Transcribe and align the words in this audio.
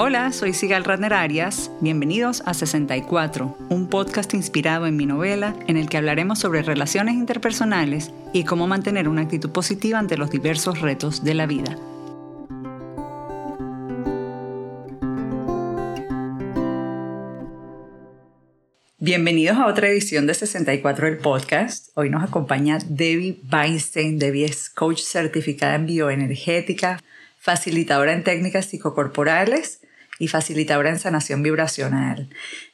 Hola, 0.00 0.30
soy 0.30 0.52
Sigal 0.52 0.84
Radner 0.84 1.12
Arias. 1.12 1.72
Bienvenidos 1.80 2.44
a 2.46 2.54
64, 2.54 3.58
un 3.68 3.90
podcast 3.90 4.32
inspirado 4.32 4.86
en 4.86 4.96
mi 4.96 5.06
novela 5.06 5.56
en 5.66 5.76
el 5.76 5.88
que 5.88 5.96
hablaremos 5.96 6.38
sobre 6.38 6.62
relaciones 6.62 7.16
interpersonales 7.16 8.12
y 8.32 8.44
cómo 8.44 8.68
mantener 8.68 9.08
una 9.08 9.22
actitud 9.22 9.50
positiva 9.50 9.98
ante 9.98 10.16
los 10.16 10.30
diversos 10.30 10.80
retos 10.80 11.24
de 11.24 11.34
la 11.34 11.46
vida. 11.46 11.76
Bienvenidos 19.00 19.56
a 19.56 19.66
otra 19.66 19.88
edición 19.88 20.28
de 20.28 20.34
64 20.34 21.06
del 21.06 21.18
podcast. 21.18 21.88
Hoy 21.96 22.08
nos 22.08 22.22
acompaña 22.22 22.78
Debbie 22.88 23.40
Weinstein. 23.52 24.20
Debbie 24.20 24.44
es 24.44 24.70
coach 24.70 25.00
certificada 25.00 25.74
en 25.74 25.86
bioenergética, 25.86 27.02
facilitadora 27.40 28.12
en 28.12 28.22
técnicas 28.22 28.66
psicocorporales 28.66 29.80
y 30.18 30.28
facilitadora 30.28 30.90
en 30.90 30.98
sanación 30.98 31.42
vibracional. 31.42 32.28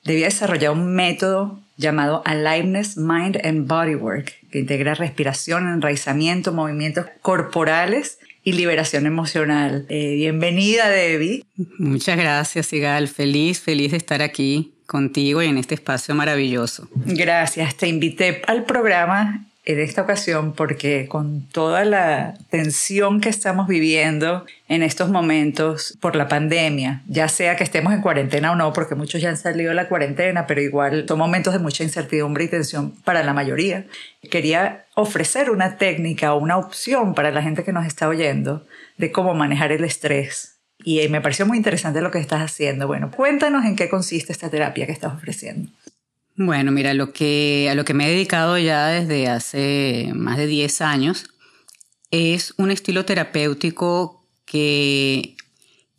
Debía 0.04 0.26
desarrollar 0.26 0.72
un 0.72 0.94
método 0.94 1.60
llamado 1.76 2.22
Aliveness 2.24 2.96
Mind 2.96 3.38
and 3.44 3.66
Bodywork, 3.66 4.32
que 4.50 4.60
integra 4.60 4.94
respiración, 4.94 5.68
enraizamiento, 5.68 6.52
movimientos 6.52 7.06
corporales 7.20 8.18
y 8.42 8.52
liberación 8.52 9.06
emocional. 9.06 9.86
Eh, 9.88 10.14
bienvenida, 10.14 10.88
Debbie. 10.88 11.44
Muchas 11.78 12.16
gracias, 12.16 12.72
Igal. 12.72 13.08
Feliz, 13.08 13.60
feliz 13.60 13.92
de 13.92 13.96
estar 13.96 14.22
aquí 14.22 14.74
contigo 14.86 15.42
y 15.42 15.46
en 15.46 15.58
este 15.58 15.74
espacio 15.74 16.14
maravilloso. 16.14 16.88
Gracias. 16.94 17.76
Te 17.76 17.88
invité 17.88 18.42
al 18.46 18.64
programa 18.64 19.46
en 19.66 19.80
esta 19.80 20.02
ocasión 20.02 20.52
porque 20.52 21.08
con 21.08 21.48
toda 21.48 21.84
la 21.84 22.34
tensión 22.50 23.20
que 23.20 23.30
estamos 23.30 23.66
viviendo 23.66 24.44
en 24.68 24.82
estos 24.82 25.08
momentos 25.08 25.96
por 26.00 26.16
la 26.16 26.28
pandemia, 26.28 27.02
ya 27.08 27.28
sea 27.28 27.56
que 27.56 27.64
estemos 27.64 27.94
en 27.94 28.02
cuarentena 28.02 28.52
o 28.52 28.56
no, 28.56 28.72
porque 28.72 28.94
muchos 28.94 29.22
ya 29.22 29.30
han 29.30 29.38
salido 29.38 29.70
de 29.70 29.74
la 29.74 29.88
cuarentena, 29.88 30.46
pero 30.46 30.60
igual 30.60 31.06
son 31.08 31.18
momentos 31.18 31.54
de 31.54 31.60
mucha 31.60 31.82
incertidumbre 31.82 32.44
y 32.44 32.48
tensión 32.48 32.90
para 33.04 33.22
la 33.22 33.32
mayoría, 33.32 33.86
quería 34.30 34.84
ofrecer 34.94 35.50
una 35.50 35.78
técnica 35.78 36.34
o 36.34 36.38
una 36.38 36.58
opción 36.58 37.14
para 37.14 37.30
la 37.30 37.42
gente 37.42 37.64
que 37.64 37.72
nos 37.72 37.86
está 37.86 38.08
oyendo 38.08 38.66
de 38.98 39.12
cómo 39.12 39.34
manejar 39.34 39.72
el 39.72 39.84
estrés. 39.84 40.58
Y 40.84 41.08
me 41.08 41.22
pareció 41.22 41.46
muy 41.46 41.56
interesante 41.56 42.02
lo 42.02 42.10
que 42.10 42.18
estás 42.18 42.42
haciendo. 42.42 42.86
Bueno, 42.86 43.10
cuéntanos 43.10 43.64
en 43.64 43.76
qué 43.76 43.88
consiste 43.88 44.32
esta 44.32 44.50
terapia 44.50 44.84
que 44.86 44.92
estás 44.92 45.14
ofreciendo. 45.14 45.70
Bueno, 46.36 46.72
mira, 46.72 46.94
lo 46.94 47.12
que, 47.12 47.68
a 47.70 47.76
lo 47.76 47.84
que 47.84 47.94
me 47.94 48.06
he 48.06 48.10
dedicado 48.10 48.58
ya 48.58 48.88
desde 48.88 49.28
hace 49.28 50.10
más 50.14 50.36
de 50.36 50.48
10 50.48 50.80
años 50.80 51.26
es 52.10 52.54
un 52.56 52.72
estilo 52.72 53.04
terapéutico 53.04 54.26
que 54.44 55.36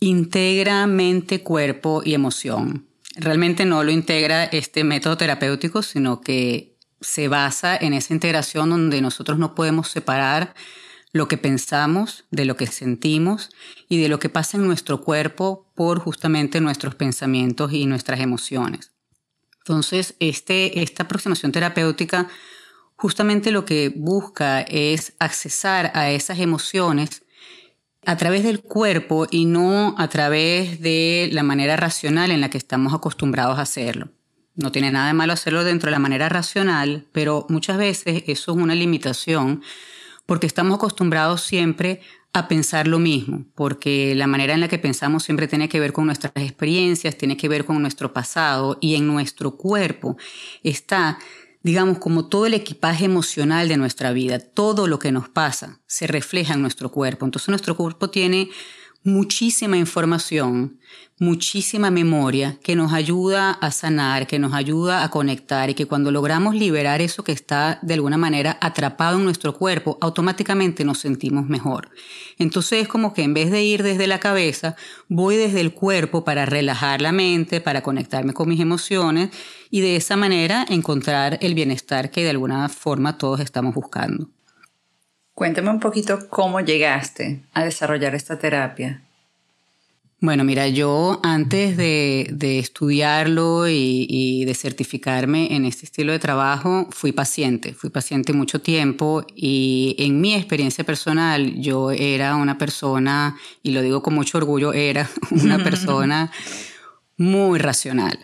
integra 0.02 0.88
mente, 0.88 1.42
cuerpo 1.42 2.02
y 2.04 2.16
emoción. 2.16 2.86
Realmente 3.16 3.64
no 3.66 3.84
lo 3.86 3.92
integra 3.92 4.44
este 4.44 4.84
método 4.84 5.16
terapéutico, 5.16 5.82
sino 5.82 6.20
que 6.20 6.76
se 7.00 7.30
basa 7.30 7.78
en 7.78 7.94
esa 7.94 8.14
integración 8.14 8.70
donde 8.70 9.02
nosotros 9.02 9.38
no 9.38 9.56
podemos 9.56 9.88
separar 9.88 10.54
lo 11.14 11.30
que 11.30 11.38
pensamos, 11.38 12.26
de 12.30 12.44
lo 12.44 12.58
que 12.58 12.68
sentimos 12.68 13.52
y 13.88 14.02
de 14.02 14.10
lo 14.10 14.20
que 14.20 14.28
pasa 14.28 14.58
en 14.58 14.66
nuestro 14.66 15.00
cuerpo 15.02 15.72
por 15.76 16.00
justamente 16.00 16.60
nuestros 16.60 16.94
pensamientos 16.94 17.72
y 17.72 17.86
nuestras 17.86 18.20
emociones. 18.20 18.95
Entonces, 19.66 20.14
este, 20.20 20.84
esta 20.84 21.04
aproximación 21.04 21.52
terapéutica 21.52 22.28
justamente 22.96 23.50
lo 23.50 23.66
que 23.66 23.92
busca 23.96 24.62
es 24.62 25.14
accesar 25.18 25.92
a 25.96 26.12
esas 26.12 26.38
emociones 26.38 27.24
a 28.06 28.16
través 28.16 28.44
del 28.44 28.62
cuerpo 28.62 29.26
y 29.32 29.46
no 29.46 29.96
a 29.98 30.08
través 30.08 30.82
de 30.82 31.30
la 31.32 31.42
manera 31.42 31.78
racional 31.78 32.30
en 32.30 32.42
la 32.42 32.52
que 32.52 32.60
estamos 32.60 32.94
acostumbrados 32.94 33.58
a 33.58 33.64
hacerlo. 33.64 34.10
No 34.54 34.72
tiene 34.72 34.92
nada 34.92 35.08
de 35.08 35.14
malo 35.14 35.34
hacerlo 35.34 35.64
dentro 35.64 35.88
de 35.88 35.94
la 35.94 36.00
manera 36.00 36.30
racional, 36.30 37.08
pero 37.12 37.48
muchas 37.50 37.80
veces 37.80 38.22
eso 38.28 38.52
es 38.52 38.58
una 38.58 38.76
limitación 38.76 39.64
porque 40.28 40.46
estamos 40.46 40.76
acostumbrados 40.76 41.42
siempre 41.42 42.02
a 42.36 42.50
pensar 42.50 42.86
lo 42.86 43.00
mismo, 43.00 43.46
porque 43.56 44.14
la 44.14 44.28
manera 44.28 44.54
en 44.54 44.60
la 44.60 44.68
que 44.68 44.78
pensamos 44.78 45.24
siempre 45.24 45.48
tiene 45.48 45.70
que 45.70 45.80
ver 45.80 45.94
con 45.94 46.06
nuestras 46.06 46.34
experiencias, 46.36 47.18
tiene 47.18 47.38
que 47.38 47.48
ver 47.48 47.64
con 47.64 47.82
nuestro 47.82 48.12
pasado 48.12 48.78
y 48.82 48.96
en 48.96 49.08
nuestro 49.08 49.56
cuerpo 49.56 50.18
está, 50.62 51.18
digamos, 51.64 51.98
como 51.98 52.28
todo 52.28 52.46
el 52.46 52.54
equipaje 52.54 53.06
emocional 53.06 53.70
de 53.70 53.78
nuestra 53.78 54.12
vida, 54.12 54.40
todo 54.40 54.86
lo 54.86 55.00
que 55.00 55.14
nos 55.14 55.30
pasa 55.30 55.80
se 55.88 56.08
refleja 56.08 56.56
en 56.56 56.62
nuestro 56.62 56.92
cuerpo. 56.92 57.24
Entonces 57.24 57.48
nuestro 57.48 57.78
cuerpo 57.78 58.10
tiene 58.10 58.50
muchísima 59.06 59.78
información, 59.78 60.80
muchísima 61.20 61.92
memoria 61.92 62.58
que 62.64 62.76
nos 62.76 62.92
ayuda 62.92 63.52
a 63.52 63.70
sanar, 63.70 64.26
que 64.26 64.40
nos 64.40 64.54
ayuda 64.56 65.04
a 65.04 65.12
conectar 65.12 65.70
y 65.70 65.76
que 65.76 65.86
cuando 65.86 66.12
logramos 66.12 66.56
liberar 66.56 67.02
eso 67.02 67.24
que 67.24 67.32
está 67.32 67.78
de 67.84 67.94
alguna 67.94 68.18
manera 68.18 68.58
atrapado 68.60 69.20
en 69.20 69.24
nuestro 69.24 69.56
cuerpo, 69.56 70.00
automáticamente 70.02 70.84
nos 70.84 70.98
sentimos 70.98 71.48
mejor. 71.48 71.92
Entonces 72.40 72.82
es 72.82 72.88
como 72.88 73.14
que 73.14 73.22
en 73.22 73.36
vez 73.36 73.52
de 73.52 73.64
ir 73.64 73.84
desde 73.84 74.08
la 74.08 74.20
cabeza, 74.20 74.76
voy 75.08 75.36
desde 75.36 75.62
el 75.62 75.72
cuerpo 75.72 76.24
para 76.26 76.48
relajar 76.48 77.00
la 77.00 77.12
mente, 77.12 77.62
para 77.62 77.84
conectarme 77.84 78.34
con 78.34 78.50
mis 78.50 78.60
emociones 78.60 79.30
y 79.70 79.82
de 79.82 79.98
esa 79.98 80.18
manera 80.18 80.66
encontrar 80.68 81.38
el 81.42 81.54
bienestar 81.54 82.10
que 82.10 82.24
de 82.24 82.32
alguna 82.32 82.68
forma 82.70 83.20
todos 83.20 83.40
estamos 83.40 83.76
buscando. 83.76 84.35
Cuéntame 85.36 85.70
un 85.70 85.82
poquito 85.82 86.30
cómo 86.30 86.62
llegaste 86.62 87.42
a 87.54 87.66
desarrollar 87.66 88.16
esta 88.16 88.40
terapia. 88.40 89.02
Bueno, 90.22 90.46
mira, 90.46 90.70
yo 90.70 91.20
antes 91.24 91.76
de, 91.76 92.58
estudiarlo 92.60 93.68
y, 93.68 94.46
de 94.46 94.54
certificarme 94.54 95.54
en 95.54 95.66
este 95.66 95.86
estilo 95.86 96.14
de 96.14 96.20
trabajo, 96.20 96.88
fui 96.90 97.12
paciente, 97.12 97.74
fui 97.74 97.90
paciente 97.90 98.32
mucho 98.32 98.62
tiempo 98.62 99.26
y 99.36 99.96
en 100.00 100.22
mi 100.22 100.34
experiencia 100.34 100.86
personal 100.86 101.60
yo 101.60 101.92
era 101.92 102.38
una 102.38 102.58
persona, 102.58 103.36
y 103.62 103.72
lo 103.72 103.82
digo 103.82 104.02
con 104.02 104.16
mucho 104.16 104.38
orgullo, 104.38 104.72
era 104.72 105.10
una 105.32 105.62
persona 105.62 106.32
muy 107.18 107.60
racional. 107.60 108.18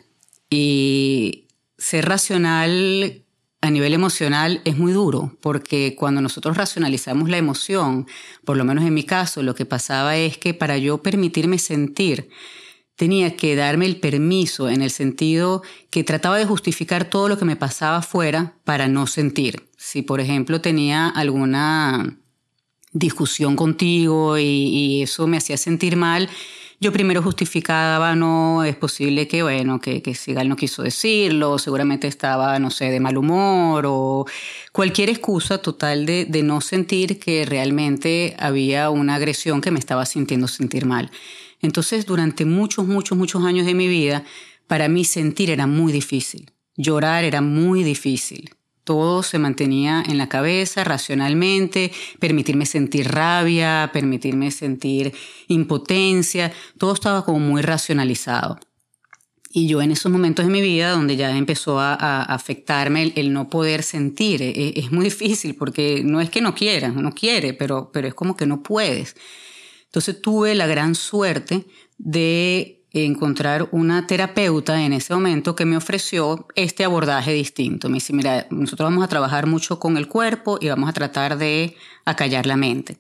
Y 0.49 1.49
ser 1.77 2.05
racional 2.07 3.21
a 3.61 3.69
nivel 3.69 3.93
emocional 3.93 4.61
es 4.65 4.75
muy 4.77 4.91
duro, 4.91 5.37
porque 5.39 5.95
cuando 5.95 6.19
nosotros 6.19 6.57
racionalizamos 6.57 7.29
la 7.29 7.37
emoción, 7.37 8.07
por 8.43 8.57
lo 8.57 8.65
menos 8.65 8.83
en 8.85 8.93
mi 8.93 9.03
caso, 9.03 9.43
lo 9.43 9.53
que 9.53 9.67
pasaba 9.67 10.17
es 10.17 10.37
que 10.37 10.55
para 10.55 10.79
yo 10.79 11.03
permitirme 11.03 11.59
sentir, 11.59 12.29
tenía 12.95 13.35
que 13.35 13.55
darme 13.55 13.85
el 13.85 13.97
permiso 13.97 14.67
en 14.67 14.81
el 14.81 14.89
sentido 14.89 15.61
que 15.91 16.03
trataba 16.03 16.37
de 16.37 16.45
justificar 16.45 17.05
todo 17.05 17.29
lo 17.29 17.37
que 17.37 17.45
me 17.45 17.55
pasaba 17.55 17.97
afuera 17.97 18.55
para 18.63 18.87
no 18.87 19.05
sentir. 19.05 19.69
Si, 19.77 20.01
por 20.01 20.19
ejemplo, 20.19 20.59
tenía 20.59 21.07
alguna 21.07 22.17
discusión 22.93 23.55
contigo 23.55 24.37
y, 24.39 24.43
y 24.43 25.01
eso 25.03 25.27
me 25.27 25.37
hacía 25.37 25.57
sentir 25.57 25.95
mal, 25.95 26.29
yo 26.81 26.91
primero 26.91 27.21
justificaba, 27.21 28.15
no, 28.15 28.63
es 28.63 28.75
posible 28.75 29.27
que, 29.27 29.43
bueno, 29.43 29.79
que, 29.79 30.01
que 30.01 30.15
Sigal 30.15 30.49
no 30.49 30.55
quiso 30.55 30.81
decirlo, 30.81 31.59
seguramente 31.59 32.07
estaba, 32.07 32.57
no 32.57 32.71
sé, 32.71 32.85
de 32.85 32.99
mal 32.99 33.17
humor 33.17 33.85
o 33.87 34.25
cualquier 34.71 35.09
excusa 35.09 35.59
total 35.59 36.07
de, 36.07 36.25
de 36.25 36.41
no 36.41 36.59
sentir 36.59 37.19
que 37.19 37.45
realmente 37.45 38.35
había 38.39 38.89
una 38.89 39.13
agresión 39.13 39.61
que 39.61 39.69
me 39.69 39.77
estaba 39.77 40.07
sintiendo 40.07 40.47
sentir 40.47 40.87
mal. 40.87 41.11
Entonces, 41.61 42.07
durante 42.07 42.45
muchos, 42.45 42.87
muchos, 42.87 43.15
muchos 43.15 43.45
años 43.45 43.67
de 43.67 43.75
mi 43.75 43.87
vida, 43.87 44.23
para 44.65 44.87
mí 44.87 45.05
sentir 45.05 45.51
era 45.51 45.67
muy 45.67 45.93
difícil. 45.93 46.49
Llorar 46.75 47.23
era 47.23 47.41
muy 47.41 47.83
difícil. 47.83 48.49
Todo 48.91 49.23
se 49.23 49.39
mantenía 49.39 50.03
en 50.05 50.17
la 50.17 50.27
cabeza 50.27 50.83
racionalmente, 50.83 51.93
permitirme 52.19 52.65
sentir 52.65 53.07
rabia, 53.07 53.89
permitirme 53.93 54.51
sentir 54.51 55.13
impotencia, 55.47 56.51
todo 56.77 56.93
estaba 56.93 57.23
como 57.23 57.39
muy 57.39 57.61
racionalizado. 57.61 58.59
Y 59.49 59.69
yo 59.69 59.81
en 59.81 59.91
esos 59.91 60.11
momentos 60.11 60.45
de 60.45 60.51
mi 60.51 60.59
vida 60.59 60.91
donde 60.91 61.15
ya 61.15 61.31
empezó 61.37 61.79
a, 61.79 61.93
afectarme 62.23 63.13
el, 63.15 63.31
no 63.31 63.49
poder 63.49 63.81
sentir, 63.83 64.41
es, 64.41 64.73
es, 64.75 64.91
muy 64.91 65.05
difícil 65.05 65.55
porque 65.55 66.01
no 66.03 66.19
es 66.19 66.29
que 66.29 66.41
no 66.41 66.53
quiera, 66.53 66.89
no 66.89 67.13
quiere, 67.13 67.53
pero, 67.53 67.91
pero 67.93 68.09
es 68.09 68.13
como 68.13 68.35
que 68.35 68.45
no 68.45 68.61
puedes. 68.61 69.15
Entonces 69.85 70.21
tuve 70.21 70.53
la 70.53 70.67
gran 70.67 70.95
suerte 70.95 71.65
de 71.97 72.80
encontrar 72.93 73.69
una 73.71 74.05
terapeuta 74.05 74.83
en 74.83 74.93
ese 74.93 75.13
momento 75.13 75.55
que 75.55 75.65
me 75.65 75.77
ofreció 75.77 76.47
este 76.55 76.83
abordaje 76.83 77.33
distinto. 77.33 77.89
Me 77.89 77.95
dice, 77.95 78.13
mira, 78.13 78.47
nosotros 78.49 78.87
vamos 78.87 79.03
a 79.03 79.07
trabajar 79.07 79.47
mucho 79.47 79.79
con 79.79 79.97
el 79.97 80.07
cuerpo 80.07 80.57
y 80.59 80.67
vamos 80.67 80.89
a 80.89 80.93
tratar 80.93 81.37
de 81.37 81.75
acallar 82.03 82.45
la 82.45 82.57
mente. 82.57 82.97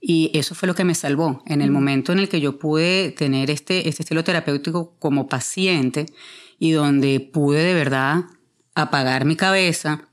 Y 0.00 0.30
eso 0.34 0.54
fue 0.54 0.66
lo 0.66 0.74
que 0.74 0.84
me 0.84 0.94
salvó. 0.94 1.42
En 1.46 1.62
el 1.62 1.70
mm. 1.70 1.74
momento 1.74 2.12
en 2.12 2.18
el 2.18 2.28
que 2.28 2.40
yo 2.40 2.58
pude 2.58 3.12
tener 3.12 3.50
este, 3.50 3.88
este 3.88 4.02
estilo 4.02 4.24
terapéutico 4.24 4.94
como 4.98 5.28
paciente 5.28 6.06
y 6.58 6.72
donde 6.72 7.20
pude 7.20 7.62
de 7.62 7.74
verdad 7.74 8.24
apagar 8.74 9.24
mi 9.24 9.36
cabeza 9.36 10.08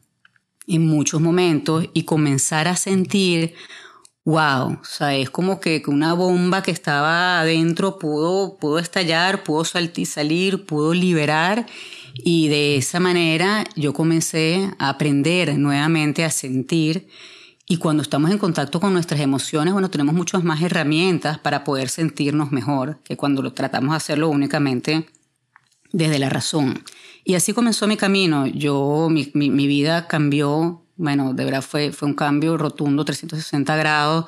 en 0.68 0.86
muchos 0.86 1.20
momentos 1.20 1.86
y 1.94 2.04
comenzar 2.04 2.68
a 2.68 2.76
sentir 2.76 3.56
wow, 4.26 4.74
o 4.74 4.84
sea, 4.84 5.16
es 5.16 5.30
como 5.30 5.60
que 5.60 5.82
una 5.88 6.14
bomba 6.14 6.62
que 6.62 6.72
estaba 6.72 7.40
adentro 7.40 7.98
pudo, 8.00 8.58
pudo 8.58 8.80
estallar, 8.80 9.44
pudo 9.44 9.66
salir, 9.66 10.66
pudo 10.66 10.94
liberar 10.94 11.66
y 12.16 12.48
de 12.48 12.78
esa 12.78 13.00
manera 13.00 13.64
yo 13.76 13.94
comencé 13.94 14.72
a 14.78 14.90
aprender 14.90 15.58
nuevamente 15.58 16.24
a 16.26 16.30
sentir 16.30 17.08
y 17.72 17.78
cuando 17.78 18.02
estamos 18.02 18.32
en 18.32 18.40
contacto 18.40 18.80
con 18.80 18.94
nuestras 18.94 19.20
emociones, 19.20 19.74
bueno, 19.74 19.92
tenemos 19.92 20.16
muchas 20.16 20.44
más 20.44 20.62
herramientas 20.62 21.38
para 21.38 21.64
poder 21.64 21.90
sentirnos 21.90 22.52
mejor 22.52 23.00
que 23.04 23.16
cuando 23.16 23.44
lo 23.44 23.54
tratamos 23.54 23.92
de 23.92 23.98
hacerlo 23.98 24.30
únicamente 24.30 25.08
desde 25.92 26.18
la 26.18 26.30
razón. 26.30 26.84
Y 27.24 27.36
así 27.36 27.54
comenzó 27.54 27.86
mi 27.88 27.96
camino. 27.96 28.48
Yo, 28.48 29.08
mi, 29.12 29.30
mi, 29.36 29.52
mi 29.52 29.68
vida 29.68 30.08
cambió 30.08 30.84
bueno, 31.00 31.34
de 31.34 31.46
verdad 31.46 31.62
fue, 31.62 31.94
fue 31.94 32.10
un 32.10 32.14
cambio 32.14 32.58
rotundo, 32.58 33.06
360 33.06 33.76
grados. 33.78 34.26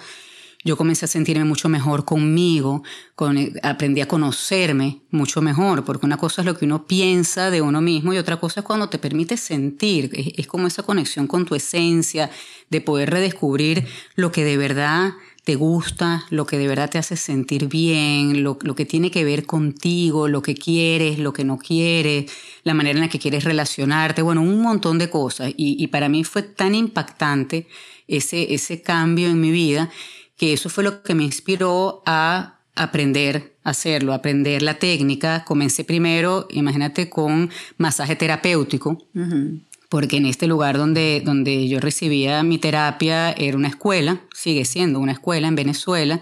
Yo 0.63 0.78
comencé 0.78 1.06
a 1.06 1.08
sentirme 1.08 1.44
mucho 1.44 1.69
mejor 1.69 2.06
conmigo, 2.06 2.84
con, 3.16 3.38
aprendí 3.63 4.02
a 4.02 4.08
conocerme 4.08 5.02
mucho 5.10 5.42
mejor, 5.42 5.84
porque 5.84 6.06
una 6.06 6.18
cosa 6.18 6.42
es 6.42 6.46
lo 6.46 6.56
que 6.56 6.66
uno 6.66 6.86
piensa 6.86 7.50
de 7.50 7.62
uno 7.62 7.81
mismo 7.81 8.13
y 8.13 8.19
otra 8.19 8.40
cosa 8.40 8.60
es 8.60 8.66
cuando 8.66 8.88
te 8.88 9.00
permite 9.00 9.38
sentir, 9.38 10.12
es, 10.13 10.46
como 10.46 10.68
esa 10.68 10.84
conexión 10.84 11.25
con 11.25 11.46
tu 11.46 11.56
esencia, 11.56 12.30
de 12.69 12.80
poder 12.80 13.10
redescubrir 13.10 13.88
lo 14.16 14.31
que 14.31 14.44
de 14.44 14.58
verdad 14.58 15.13
te 15.44 15.56
gusta, 15.56 16.25
lo 16.30 16.46
que 16.46 16.60
de 16.60 16.68
verdad 16.68 16.92
te 16.92 17.00
hace 17.00 17.16
sentir 17.16 17.68
bien, 17.68 18.44
lo, 18.44 18.60
que 18.60 18.86
tiene 18.86 19.10
que 19.10 19.24
ver 19.24 19.48
contigo, 19.48 20.28
lo 20.28 20.44
que 20.44 20.54
quieres, 20.54 21.18
lo 21.18 21.34
que 21.34 21.44
no 21.44 21.58
quieres, 21.58 22.31
la 22.63 22.75
manera 22.75 23.00
en 23.00 23.06
la 23.06 23.10
que 23.10 23.18
quieres 23.18 23.44
relacionarte, 23.44 24.22
bueno, 24.22 24.44
un 24.44 24.62
montón 24.62 25.00
de 25.00 25.10
cosas. 25.10 25.52
Y, 25.58 25.88
para 25.88 26.10
mí 26.10 26.24
fue 26.24 26.44
tan 26.44 26.75
impactante 26.75 27.68
ese, 28.08 28.54
ese 28.54 28.84
cambio 28.84 29.30
en 29.30 29.42
mi 29.42 29.50
vida 29.50 29.90
que 30.41 30.53
eso 30.53 30.69
fue 30.69 30.83
lo 30.83 31.03
que 31.03 31.13
me 31.13 31.23
inspiró 31.23 32.01
a 32.07 32.55
aprender 32.75 33.55
a 33.63 33.69
hacerlo, 33.69 34.11
aprender 34.11 34.63
la 34.63 34.79
técnica. 34.79 35.45
Comencé 35.45 35.83
primero, 35.83 36.47
imagínate, 36.49 37.11
con 37.11 37.51
masaje 37.77 38.15
terapéutico 38.15 38.97
porque 39.88 40.17
en 40.17 40.25
este 40.25 40.47
lugar 40.47 40.79
donde, 40.79 41.21
donde 41.23 41.67
yo 41.67 41.79
recibía 41.79 42.41
mi 42.41 42.57
terapia 42.57 43.33
era 43.33 43.55
una 43.55 43.67
escuela, 43.67 44.21
sigue 44.33 44.65
siendo 44.65 44.99
una 44.99 45.11
escuela 45.11 45.47
en 45.47 45.53
Venezuela, 45.53 46.21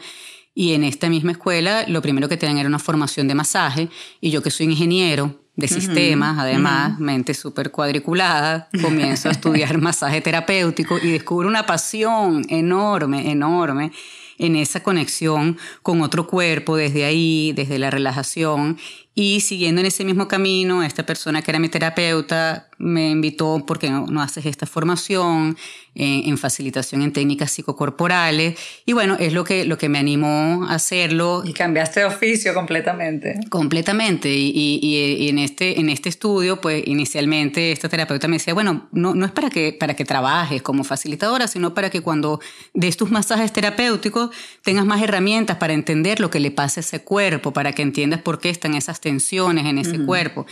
y 0.54 0.74
en 0.74 0.84
esta 0.84 1.08
misma 1.08 1.32
escuela 1.32 1.86
lo 1.88 2.02
primero 2.02 2.28
que 2.28 2.36
tenían 2.36 2.58
era 2.58 2.68
una 2.68 2.80
formación 2.80 3.30
de 3.30 3.36
masaje, 3.36 3.88
y 4.20 4.32
yo 4.32 4.42
que 4.42 4.52
soy 4.52 4.66
ingeniero 4.66 5.40
de 5.60 5.68
sistemas, 5.68 6.40
además, 6.40 7.00
mente 7.00 7.34
súper 7.34 7.72
cuadriculada, 7.72 8.70
comienzo 8.82 9.30
a 9.30 9.34
estudiar 9.34 9.78
masaje 9.82 10.22
terapéutico 10.22 10.98
y 10.98 11.12
descubro 11.12 11.48
una 11.48 11.66
pasión 11.66 12.46
enorme, 12.50 13.30
enorme 13.30 13.92
en 14.38 14.56
esa 14.56 14.82
conexión 14.82 15.58
con 15.84 16.02
otro 16.02 16.26
cuerpo 16.26 16.78
desde 16.78 17.04
ahí, 17.04 17.52
desde 17.54 17.78
la 17.78 17.92
relajación. 17.92 18.78
Y 19.14 19.42
siguiendo 19.42 19.82
en 19.82 19.88
ese 19.88 20.06
mismo 20.06 20.30
camino, 20.30 20.82
esta 20.82 21.06
persona 21.06 21.42
que 21.42 21.52
era 21.52 21.60
mi 21.60 21.68
terapeuta 21.68 22.70
me 22.78 23.10
invitó 23.10 23.66
porque 23.68 23.90
no, 23.90 24.08
no 24.08 24.22
haces 24.22 24.46
esta 24.46 24.66
formación 24.66 25.58
en, 25.96 26.30
en, 26.30 26.38
facilitación 26.38 27.02
en 27.02 27.14
técnicas 27.14 27.52
psicocorporales. 27.52 28.58
Y 28.86 28.94
bueno, 28.94 29.18
es 29.20 29.34
lo 29.34 29.44
que, 29.44 29.66
lo 29.66 29.78
que 29.78 29.90
me 29.90 30.00
animó 30.00 30.66
a 30.66 30.76
hacerlo. 30.76 31.44
Y 31.46 31.54
cambiaste 31.54 32.02
de 32.02 32.06
oficio 32.06 32.54
completamente. 32.54 33.40
Completamente. 33.50 34.30
Y, 34.30 34.52
y, 34.54 35.18
y, 35.18 35.30
en, 35.30 35.40
este, 35.40 35.80
en 35.80 35.90
este 35.90 36.10
estudio, 36.10 36.62
pues 36.62 36.84
inicialmente 36.86 37.72
esta 37.72 37.90
terapeuta 37.90 38.28
me 38.28 38.38
decía, 38.38 38.54
bueno, 38.54 38.88
no, 38.92 39.16
no 39.16 39.26
es 39.26 39.32
para 39.32 39.50
que, 39.50 39.74
para 39.74 39.96
que 39.96 40.06
trabajes 40.06 40.62
como 40.62 40.84
facilitadora, 40.84 41.48
sino 41.48 41.74
para 41.74 41.90
que 41.90 42.02
cuando 42.02 42.40
des 42.74 42.98
tus 42.98 43.12
masajes 43.12 43.52
terapéuticos 43.52 44.30
tengas 44.64 44.86
más 44.86 45.02
herramientas 45.02 45.58
para 45.58 45.74
entender 45.74 46.20
lo 46.20 46.30
que 46.30 46.40
le 46.40 46.52
pasa 46.52 46.80
a 46.80 46.82
ese 46.82 47.02
cuerpo, 47.02 47.54
para 47.54 47.74
que 47.74 47.82
entiendas 47.82 48.22
por 48.22 48.40
qué 48.40 48.50
están 48.50 48.76
esas 48.76 49.02
tensiones 49.02 49.66
en 49.66 49.78
ese 49.78 50.00
cuerpo. 50.06 50.46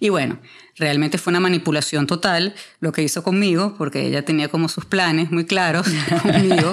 Y 0.00 0.08
bueno, 0.08 0.38
realmente 0.76 1.18
fue 1.18 1.30
una 1.30 1.40
manipulación 1.40 2.06
total 2.06 2.54
lo 2.80 2.92
que 2.92 3.02
hizo 3.02 3.22
conmigo, 3.22 3.74
porque 3.76 4.06
ella 4.06 4.24
tenía 4.24 4.48
como 4.48 4.68
sus 4.68 4.84
planes 4.84 5.30
muy 5.30 5.44
claros 5.44 5.86
conmigo. 6.22 6.72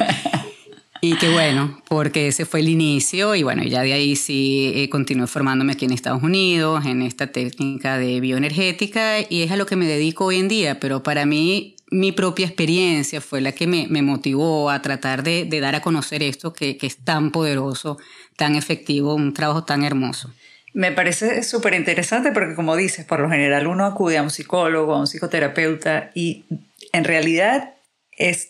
Y 1.01 1.15
que 1.17 1.29
bueno, 1.29 1.79
porque 1.87 2.27
ese 2.27 2.45
fue 2.45 2.61
el 2.61 2.69
inicio 2.69 3.35
y 3.35 3.43
bueno, 3.43 3.63
ya 3.63 3.81
de 3.81 3.93
ahí 3.93 4.15
sí 4.15 4.71
eh, 4.73 4.89
continué 4.89 5.27
formándome 5.27 5.73
aquí 5.73 5.85
en 5.85 5.91
Estados 5.91 6.23
Unidos, 6.23 6.85
en 6.85 7.03
esta 7.03 7.27
técnica 7.27 7.97
de 7.99 8.19
bioenergética 8.19 9.19
y 9.29 9.43
es 9.43 9.51
a 9.51 9.57
lo 9.57 9.67
que 9.67 9.75
me 9.75 9.85
dedico 9.85 10.25
hoy 10.25 10.37
en 10.37 10.47
día, 10.47 10.79
pero 10.79 11.03
para 11.03 11.25
mí 11.25 11.75
mi 11.91 12.11
propia 12.11 12.47
experiencia 12.47 13.21
fue 13.21 13.41
la 13.41 13.51
que 13.51 13.67
me, 13.67 14.01
motivó 14.01 14.71
a 14.71 14.81
tratar 14.81 15.23
de, 15.23 15.45
dar 15.61 15.75
a 15.75 15.81
conocer 15.81 16.23
esto 16.23 16.51
que 16.51 16.77
es 16.81 16.97
tan 16.97 17.31
poderoso, 17.31 17.97
tan 18.35 18.55
efectivo, 18.55 19.13
un 19.13 19.33
trabajo 19.33 19.63
tan 19.65 19.83
hermoso. 19.83 20.31
Me 20.77 20.91
parece 20.91 21.41
súper 21.41 21.73
interesante 21.73 22.31
porque 22.31 22.53
como 22.53 22.75
dices, 22.75 23.03
por 23.03 23.19
lo 23.19 23.31
general 23.31 23.65
uno 23.65 23.83
acude 23.83 24.19
a 24.19 24.21
un 24.21 24.29
psicólogo, 24.29 24.93
a 24.93 24.99
un 24.99 25.07
psicoterapeuta 25.07 26.11
y 26.13 26.45
en 26.93 27.03
realidad 27.03 27.73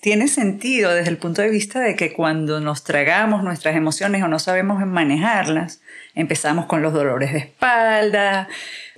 tiene 0.01 0.27
sentido 0.27 0.93
desde 0.93 1.09
el 1.09 1.19
punto 1.19 1.41
de 1.41 1.49
vista 1.49 1.79
de 1.79 1.95
que 1.95 2.11
cuando 2.11 2.59
nos 2.59 2.83
tragamos 2.83 3.45
nuestras 3.45 3.77
emociones 3.77 4.23
o 4.23 4.27
no 4.27 4.39
sabemos 4.39 4.85
manejarlas, 4.85 5.79
empezamos 6.15 6.65
con 6.65 6.81
los 6.81 6.91
dolores 6.91 7.31
de 7.31 7.39
espalda, 7.39 8.49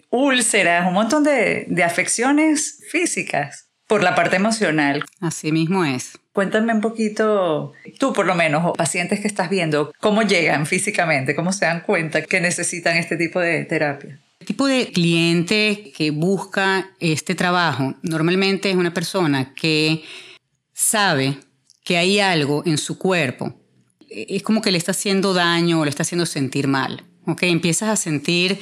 úlceras, 0.09 0.87
un 0.87 0.95
montón 0.95 1.23
de 1.23 1.83
afecciones 1.83 2.83
físicas 2.89 3.68
por 3.89 4.03
la 4.03 4.13
parte 4.13 4.35
emocional. 4.35 5.03
Así 5.19 5.51
mismo 5.51 5.83
es. 5.83 6.19
Cuéntame 6.31 6.73
un 6.73 6.79
poquito, 6.79 7.73
tú 7.97 8.13
por 8.13 8.27
lo 8.27 8.35
menos, 8.35 8.63
o 8.63 8.73
pacientes 8.73 9.19
que 9.19 9.27
estás 9.27 9.49
viendo, 9.49 9.91
cómo 9.99 10.21
llegan 10.21 10.67
físicamente, 10.67 11.35
cómo 11.35 11.51
se 11.51 11.65
dan 11.65 11.81
cuenta 11.81 12.21
que 12.21 12.39
necesitan 12.39 12.97
este 12.97 13.17
tipo 13.17 13.39
de 13.39 13.65
terapia. 13.65 14.19
El 14.39 14.45
tipo 14.45 14.67
de 14.67 14.91
cliente 14.91 15.91
que 15.97 16.11
busca 16.11 16.91
este 16.99 17.33
trabajo 17.33 17.95
normalmente 18.03 18.69
es 18.69 18.75
una 18.75 18.93
persona 18.93 19.55
que 19.55 20.03
sabe 20.71 21.37
que 21.83 21.97
hay 21.97 22.19
algo 22.19 22.61
en 22.67 22.77
su 22.77 22.99
cuerpo. 22.99 23.55
Es 24.07 24.43
como 24.43 24.61
que 24.61 24.71
le 24.71 24.77
está 24.77 24.91
haciendo 24.91 25.33
daño 25.33 25.79
o 25.79 25.83
le 25.83 25.89
está 25.89 26.03
haciendo 26.03 26.27
sentir 26.27 26.67
mal. 26.67 27.03
¿ok? 27.25 27.43
Empiezas 27.43 27.89
a 27.89 27.95
sentir 27.95 28.59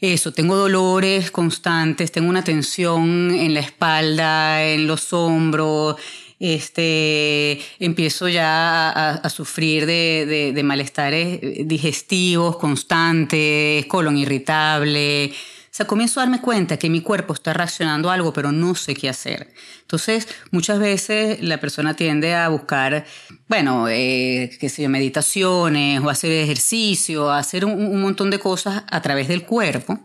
eso, 0.00 0.32
tengo 0.32 0.56
dolores 0.56 1.30
constantes, 1.30 2.12
tengo 2.12 2.28
una 2.28 2.44
tensión 2.44 3.32
en 3.32 3.54
la 3.54 3.60
espalda, 3.60 4.64
en 4.64 4.86
los 4.86 5.12
hombros, 5.12 5.96
este, 6.38 7.60
empiezo 7.80 8.28
ya 8.28 8.90
a, 8.90 9.28
sufrir 9.28 9.86
de, 9.86 10.52
de, 10.54 10.62
malestares 10.62 11.40
digestivos 11.66 12.56
constantes, 12.58 13.86
colon 13.86 14.16
irritable. 14.16 15.32
Sea, 15.78 15.86
comienzo 15.86 16.18
a 16.18 16.24
darme 16.24 16.40
cuenta 16.40 16.76
que 16.76 16.90
mi 16.90 17.02
cuerpo 17.02 17.32
está 17.34 17.52
reaccionando 17.52 18.10
a 18.10 18.14
algo, 18.14 18.32
pero 18.32 18.50
no 18.50 18.74
sé 18.74 18.96
qué 18.96 19.08
hacer. 19.08 19.54
Entonces, 19.82 20.26
muchas 20.50 20.80
veces 20.80 21.40
la 21.40 21.60
persona 21.60 21.94
tiende 21.94 22.34
a 22.34 22.48
buscar, 22.48 23.06
bueno, 23.46 23.86
eh, 23.88 24.50
qué 24.58 24.68
sé 24.70 24.82
yo, 24.82 24.88
meditaciones 24.88 26.00
o 26.00 26.10
hacer 26.10 26.32
ejercicio, 26.32 27.30
hacer 27.30 27.64
un 27.64 28.00
montón 28.00 28.28
de 28.28 28.40
cosas 28.40 28.82
a 28.90 29.02
través 29.02 29.28
del 29.28 29.44
cuerpo 29.44 30.00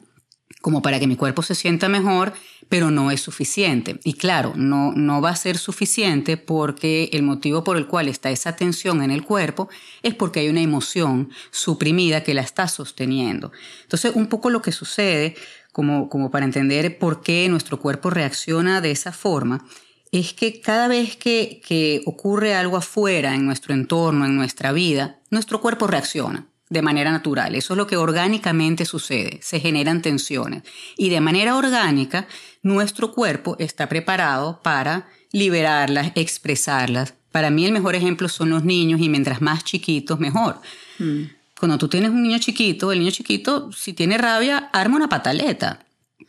como 0.64 0.82
para 0.82 0.98
que 0.98 1.08
mi 1.08 1.18
cuerpo 1.18 1.42
se 1.42 1.56
sienta 1.56 1.90
mejor, 1.90 2.32
pero 2.70 2.90
no 2.90 3.12
es 3.12 3.20
suficiente. 3.20 4.00
Y 4.06 4.14
claro, 4.14 4.54
no, 4.56 4.94
no 4.94 5.20
va 5.20 5.32
a 5.32 5.36
ser 5.36 5.58
suficiente 5.58 6.38
porque 6.38 7.10
el 7.12 7.22
motivo 7.22 7.66
por 7.66 7.76
el 7.76 7.86
cual 7.86 8.08
está 8.08 8.32
esa 8.32 8.56
tensión 8.56 9.04
en 9.04 9.12
el 9.12 9.26
cuerpo 9.26 9.68
es 10.04 10.16
porque 10.16 10.40
hay 10.40 10.48
una 10.48 10.62
emoción 10.62 11.32
suprimida 11.52 12.24
que 12.24 12.34
la 12.34 12.44
está 12.44 12.70
sosteniendo. 12.70 13.52
Entonces, 13.82 14.14
un 14.16 14.28
poco 14.28 14.50
lo 14.50 14.62
que 14.62 14.72
sucede, 14.72 15.36
como, 15.74 16.08
como 16.08 16.32
para 16.32 16.46
entender 16.46 16.98
por 16.98 17.22
qué 17.22 17.50
nuestro 17.50 17.80
cuerpo 17.80 18.10
reacciona 18.10 18.80
de 18.80 18.92
esa 18.92 19.12
forma, 19.12 19.66
es 20.14 20.34
que 20.34 20.62
cada 20.62 20.88
vez 20.88 21.18
que, 21.18 21.62
que 21.66 22.02
ocurre 22.06 22.56
algo 22.56 22.78
afuera, 22.78 23.36
en 23.36 23.46
nuestro 23.46 23.74
entorno, 23.74 24.26
en 24.26 24.38
nuestra 24.38 24.72
vida, 24.72 25.20
nuestro 25.32 25.60
cuerpo 25.60 25.88
reacciona 25.88 26.48
de 26.70 26.82
manera 26.82 27.12
natural. 27.12 27.56
Eso 27.56 27.74
es 27.74 27.78
lo 27.78 27.88
que 27.88 27.98
orgánicamente 27.98 28.86
sucede. 28.86 29.40
Se 29.42 29.60
generan 29.60 30.02
tensiones. 30.02 30.64
Y 30.98 31.10
de 31.10 31.22
manera 31.22 31.56
orgánica, 31.56 32.28
nuestro 32.62 33.12
cuerpo 33.12 33.56
está 33.60 33.90
preparado 33.90 34.62
para 34.64 35.08
liberarlas, 35.32 36.12
expresarlas. 36.16 37.14
Para 37.32 37.50
mí 37.50 37.66
el 37.66 37.72
mejor 37.72 37.96
ejemplo 37.96 38.30
son 38.30 38.52
los 38.52 38.64
niños 38.64 39.02
y 39.02 39.10
mientras 39.10 39.42
más 39.42 39.64
chiquitos, 39.64 40.20
mejor. 40.20 40.62
Mm. 41.00 41.24
Cuando 41.64 41.78
tú 41.78 41.88
tienes 41.88 42.10
un 42.10 42.22
niño 42.22 42.40
chiquito, 42.40 42.92
el 42.92 43.00
niño 43.00 43.12
chiquito, 43.12 43.72
si 43.72 43.94
tiene 43.94 44.18
rabia, 44.18 44.70
arma 44.74 44.98
una 44.98 45.08
pataleta. 45.08 45.80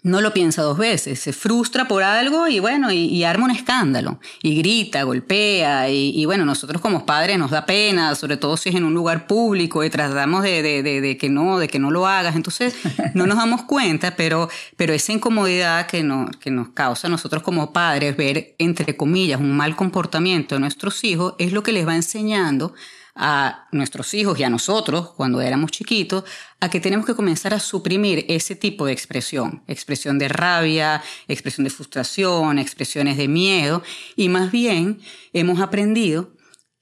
no 0.05 0.21
lo 0.21 0.33
piensa 0.33 0.63
dos 0.63 0.79
veces, 0.79 1.19
se 1.19 1.33
frustra 1.33 1.89
por 1.89 2.05
algo 2.05 2.47
y 2.47 2.61
bueno, 2.61 2.93
y, 2.93 3.25
arma 3.25 3.47
un 3.47 3.51
escándalo, 3.51 4.21
y 4.43 4.57
grita, 4.57 5.03
golpea, 5.03 5.91
y, 5.91 6.25
bueno, 6.25 6.45
nosotros 6.45 6.81
como 6.81 7.05
padres 7.05 7.37
nos 7.37 7.51
da 7.51 7.67
pena, 7.67 8.15
sobre 8.15 8.37
todo 8.37 8.57
si 8.57 8.69
es 8.69 8.77
en 8.77 8.85
un 8.85 8.95
lugar 8.95 9.27
público 9.27 9.83
y 9.83 9.91
tratamos 9.91 10.45
de, 10.45 10.63
de, 10.63 11.17
que 11.17 11.29
no, 11.29 11.59
de 11.59 11.67
que 11.67 11.81
no 11.81 11.91
lo 11.91 12.07
hagas, 12.07 12.37
entonces 12.37 12.77
no 13.15 13.27
nos 13.27 13.37
damos 13.37 13.65
cuenta, 13.65 14.15
pero, 14.15 14.49
pero 14.77 14.93
esa 14.93 15.13
incomodidad 15.13 15.89
que, 15.89 16.05
no, 16.05 16.31
que 16.39 16.53
nos 16.53 16.69
causa 16.69 17.09
a 17.09 17.11
nosotros 17.11 17.43
como 17.43 17.73
padres 17.73 18.17
ver, 18.17 18.55
entre 18.59 18.97
comillas, 18.97 19.41
un 19.41 19.57
mal 19.57 19.75
comportamiento 19.75 20.55
de 20.55 20.61
nuestros 20.61 21.03
hijos 21.03 21.35
es 21.39 21.53
lo 21.53 21.65
que 21.65 21.73
les 21.73 21.89
va 21.89 21.97
enseñando 21.97 22.73
a 23.15 23.69
nuestros 23.71 24.13
hijos 24.15 24.39
y 24.39 24.43
a 24.43 24.51
nosotros 24.51 25.11
cuando 25.17 25.41
éramos 25.41 25.71
chiquitos 25.71 26.25
a 26.61 26.69
que 26.69 26.81
tenemos 26.81 27.07
que 27.07 27.15
comenzar 27.15 27.55
a 27.55 27.61
suprimir 27.61 28.25
ese 28.29 28.57
tipo 28.57 28.87
de 28.87 28.93
expresión, 28.93 29.63
expresión 29.69 30.19
de 30.19 30.29
rabia, 30.29 31.03
expresión 31.29 31.65
de 31.65 31.71
frustración, 31.71 32.59
expresiones 32.59 33.17
de 33.17 33.29
miedo. 33.29 33.83
Y 34.17 34.29
más 34.29 34.51
bien 34.51 35.01
hemos 35.33 35.61
aprendido 35.61 36.33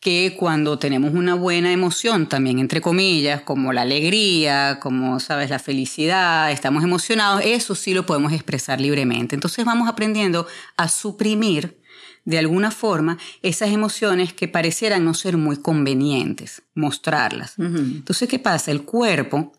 que 0.01 0.35
cuando 0.37 0.81
tenemos 0.81 1.15
una 1.15 1.35
buena 1.35 1.71
emoción, 1.71 2.29
también 2.29 2.59
entre 2.59 2.81
comillas, 2.81 3.43
como 3.43 3.73
la 3.73 3.83
alegría, 3.83 4.81
como, 4.81 5.21
sabes, 5.21 5.51
la 5.51 5.61
felicidad, 5.61 6.51
estamos 6.51 6.83
emocionados, 6.83 7.43
eso 7.45 7.77
sí 7.77 7.95
lo 7.95 8.05
podemos 8.05 8.33
expresar 8.33 8.81
libremente. 8.81 9.37
Entonces 9.37 9.65
vamos 9.65 9.89
aprendiendo 9.89 10.49
a 10.77 10.89
suprimir 10.89 11.82
de 12.25 12.39
alguna 12.39 12.71
forma 12.71 13.19
esas 13.43 13.71
emociones 13.71 14.33
que 14.33 14.49
parecieran 14.49 15.05
no 15.05 15.15
ser 15.15 15.37
muy 15.37 15.57
convenientes, 15.57 16.63
mostrarlas. 16.75 17.55
Entonces, 17.59 18.29
¿qué 18.29 18.39
pasa? 18.39 18.71
El 18.71 18.83
cuerpo 18.83 19.53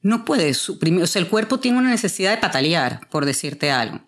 no 0.00 0.24
puede 0.24 0.54
suprimir, 0.54 1.02
o 1.02 1.06
sea, 1.06 1.20
el 1.20 1.28
cuerpo 1.28 1.60
tiene 1.60 1.78
una 1.78 1.90
necesidad 1.90 2.30
de 2.30 2.38
patalear, 2.38 3.08
por 3.10 3.24
decirte 3.24 3.70
algo. 3.70 4.00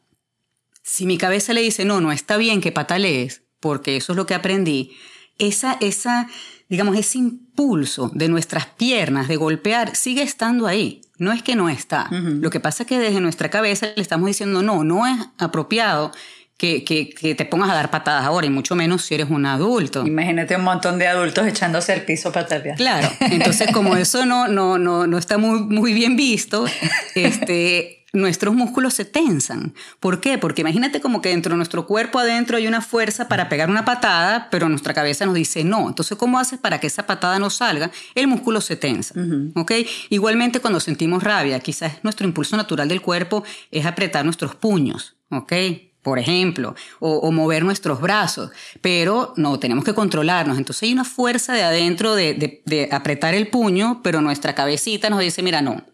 Si 0.82 1.04
mi 1.04 1.18
cabeza 1.18 1.52
le 1.52 1.62
dice, 1.62 1.84
no, 1.84 2.00
no 2.00 2.12
está 2.12 2.36
bien 2.36 2.60
que 2.60 2.72
patalees, 2.72 3.42
porque 3.60 3.96
eso 3.96 4.12
es 4.12 4.16
lo 4.16 4.26
que 4.26 4.34
aprendí, 4.34 4.92
esa, 5.38 5.76
esa, 5.80 6.28
digamos, 6.68 6.96
ese 6.96 7.18
impulso 7.18 8.10
de 8.14 8.28
nuestras 8.28 8.66
piernas 8.66 9.28
de 9.28 9.36
golpear 9.36 9.96
sigue 9.96 10.22
estando 10.22 10.66
ahí. 10.66 11.02
No 11.18 11.32
es 11.32 11.42
que 11.42 11.54
no 11.54 11.68
está. 11.68 12.08
Lo 12.10 12.48
que 12.48 12.60
pasa 12.60 12.84
es 12.84 12.88
que 12.88 12.98
desde 12.98 13.20
nuestra 13.20 13.50
cabeza 13.50 13.88
le 13.94 14.00
estamos 14.00 14.26
diciendo, 14.26 14.62
no, 14.62 14.84
no 14.84 15.06
es 15.06 15.18
apropiado 15.36 16.12
que, 16.60 16.84
que, 16.84 17.34
te 17.34 17.44
pongas 17.46 17.70
a 17.70 17.74
dar 17.74 17.90
patadas 17.90 18.22
ahora, 18.22 18.46
y 18.46 18.50
mucho 18.50 18.74
menos 18.74 19.02
si 19.02 19.14
eres 19.14 19.30
un 19.30 19.46
adulto. 19.46 20.06
Imagínate 20.06 20.56
un 20.56 20.62
montón 20.62 20.98
de 20.98 21.08
adultos 21.08 21.46
echándose 21.46 21.94
al 21.94 22.02
piso 22.02 22.32
patalear. 22.32 22.76
Claro, 22.76 23.08
entonces 23.20 23.72
como 23.72 23.96
eso 23.96 24.26
no, 24.26 24.46
no, 24.46 24.76
no, 24.76 25.06
no 25.06 25.16
está 25.16 25.38
muy, 25.38 25.60
muy 25.60 25.94
bien 25.94 26.16
visto, 26.16 26.66
este, 27.14 28.04
nuestros 28.12 28.54
músculos 28.54 28.92
se 28.92 29.06
tensan. 29.06 29.72
¿Por 30.00 30.20
qué? 30.20 30.36
Porque 30.36 30.60
imagínate 30.60 31.00
como 31.00 31.22
que 31.22 31.30
dentro 31.30 31.52
de 31.52 31.56
nuestro 31.56 31.86
cuerpo 31.86 32.18
adentro 32.18 32.58
hay 32.58 32.66
una 32.66 32.82
fuerza 32.82 33.26
para 33.26 33.48
pegar 33.48 33.70
una 33.70 33.86
patada, 33.86 34.48
pero 34.50 34.68
nuestra 34.68 34.92
cabeza 34.92 35.24
nos 35.24 35.36
dice 35.36 35.64
no. 35.64 35.88
Entonces, 35.88 36.18
¿cómo 36.18 36.38
haces 36.38 36.58
para 36.58 36.78
que 36.78 36.88
esa 36.88 37.06
patada 37.06 37.38
no 37.38 37.48
salga? 37.48 37.90
El 38.14 38.28
músculo 38.28 38.60
se 38.60 38.76
tensa. 38.76 39.14
¿Ok? 39.54 39.72
Igualmente 40.10 40.60
cuando 40.60 40.78
sentimos 40.78 41.22
rabia, 41.22 41.58
quizás 41.60 41.94
nuestro 42.02 42.26
impulso 42.26 42.58
natural 42.58 42.86
del 42.86 43.00
cuerpo 43.00 43.44
es 43.70 43.86
apretar 43.86 44.26
nuestros 44.26 44.54
puños. 44.56 45.16
¿Ok? 45.30 45.54
Por 46.02 46.18
ejemplo, 46.18 46.74
o, 46.98 47.30
mover 47.30 47.64
nuestros 47.64 48.00
brazos, 48.00 48.50
pero 48.80 49.34
no, 49.36 49.58
tenemos 49.58 49.84
que 49.84 49.94
controlarnos. 49.94 50.58
Entonces 50.58 50.84
hay 50.84 50.92
una 50.92 51.04
fuerza 51.04 51.52
de 51.52 51.62
adentro 51.62 52.14
de, 52.14 52.62
de 52.64 52.88
apretar 52.90 53.34
el 53.34 53.48
puño, 53.48 54.00
pero 54.02 54.20
nuestra 54.20 54.54
cabecita 54.54 55.10
nos 55.10 55.20
dice, 55.20 55.42
mira, 55.42 55.60
no, 55.62 55.84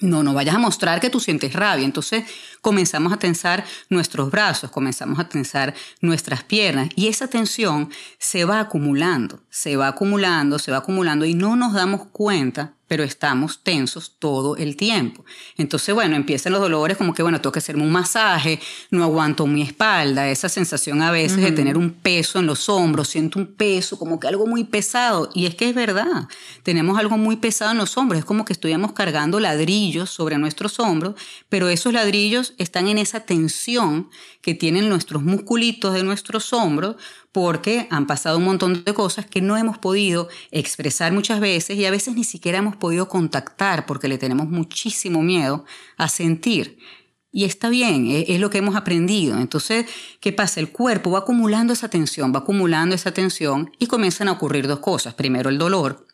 no, 0.00 0.22
no 0.22 0.34
vayas 0.34 0.54
a 0.54 0.58
mostrar 0.58 1.00
que 1.00 1.10
tú 1.10 1.20
sientes 1.20 1.52
rabia. 1.52 1.84
Entonces 1.84 2.24
comenzamos 2.60 3.12
a 3.12 3.18
tensar 3.18 3.64
nuestros 3.88 4.30
brazos, 4.30 4.70
comenzamos 4.70 5.18
a 5.18 5.28
tensar 5.28 5.74
nuestras 6.00 6.44
piernas 6.44 6.88
y 6.94 7.08
esa 7.08 7.28
tensión 7.28 7.90
se 8.18 8.44
va 8.44 8.60
acumulando, 8.60 9.40
se 9.50 9.76
va 9.76 9.88
acumulando, 9.88 10.58
se 10.58 10.70
va 10.70 10.78
acumulando 10.78 11.24
y 11.24 11.34
no 11.34 11.56
nos 11.56 11.72
damos 11.72 12.06
cuenta 12.12 12.74
pero 12.88 13.04
estamos 13.04 13.62
tensos 13.62 14.16
todo 14.18 14.56
el 14.56 14.76
tiempo. 14.76 15.24
Entonces, 15.56 15.94
bueno, 15.94 16.16
empiezan 16.16 16.52
los 16.52 16.62
dolores 16.62 16.96
como 16.96 17.14
que, 17.14 17.22
bueno, 17.22 17.40
tengo 17.40 17.52
que 17.52 17.58
hacerme 17.58 17.82
un 17.82 17.92
masaje, 17.92 18.60
no 18.90 19.04
aguanto 19.04 19.46
mi 19.46 19.62
espalda, 19.62 20.28
esa 20.28 20.48
sensación 20.48 21.02
a 21.02 21.10
veces 21.10 21.36
de 21.36 21.52
tener 21.52 21.76
un 21.76 21.90
peso 21.90 22.38
en 22.38 22.46
los 22.46 22.68
hombros, 22.68 23.08
siento 23.08 23.38
un 23.38 23.46
peso, 23.46 23.98
como 23.98 24.18
que 24.18 24.26
algo 24.26 24.46
muy 24.46 24.64
pesado. 24.64 25.30
Y 25.34 25.46
es 25.46 25.54
que 25.54 25.68
es 25.68 25.74
verdad, 25.74 26.28
tenemos 26.62 26.98
algo 26.98 27.18
muy 27.18 27.36
pesado 27.36 27.72
en 27.72 27.78
los 27.78 27.96
hombros, 27.98 28.20
es 28.20 28.24
como 28.24 28.44
que 28.44 28.54
estuviéramos 28.54 28.92
cargando 28.92 29.38
ladrillos 29.38 30.10
sobre 30.10 30.38
nuestros 30.38 30.80
hombros, 30.80 31.14
pero 31.48 31.68
esos 31.68 31.92
ladrillos 31.92 32.54
están 32.56 32.88
en 32.88 32.98
esa 32.98 33.20
tensión 33.20 34.08
que 34.40 34.54
tienen 34.54 34.88
nuestros 34.88 35.22
musculitos 35.22 35.92
de 35.92 36.02
nuestros 36.04 36.54
hombros 36.54 36.96
porque 37.32 37.86
han 37.90 38.06
pasado 38.06 38.38
un 38.38 38.44
montón 38.44 38.84
de 38.84 38.94
cosas 38.94 39.26
que 39.26 39.40
no 39.40 39.56
hemos 39.56 39.78
podido 39.78 40.28
expresar 40.50 41.12
muchas 41.12 41.40
veces 41.40 41.76
y 41.76 41.84
a 41.84 41.90
veces 41.90 42.14
ni 42.14 42.24
siquiera 42.24 42.58
hemos 42.58 42.76
podido 42.76 43.08
contactar 43.08 43.86
porque 43.86 44.08
le 44.08 44.18
tenemos 44.18 44.48
muchísimo 44.48 45.22
miedo 45.22 45.64
a 45.96 46.08
sentir. 46.08 46.78
Y 47.30 47.44
está 47.44 47.68
bien, 47.68 48.06
e-, 48.06 48.24
es, 48.28 48.40
lo 48.40 48.50
que 48.50 48.58
hemos 48.58 48.76
aprendido. 48.76 49.38
Entonces, 49.38 49.86
¿qué 50.20 50.32
pasa? 50.32 50.60
El 50.60 50.70
cuerpo 50.70 51.10
va 51.10 51.20
acumulando 51.20 51.72
esa 51.72 51.88
tensión, 51.88 52.32
va 52.34 52.40
acumulando 52.40 52.94
esa 52.94 53.12
tensión 53.12 53.70
y 53.78 53.86
comienzan 53.86 54.28
a 54.28 54.32
ocurrir 54.32 54.66
dos 54.66 54.80
cosas. 54.80 55.14
Primero, 55.14 55.50
el 55.50 55.58
dolor. 55.58 56.06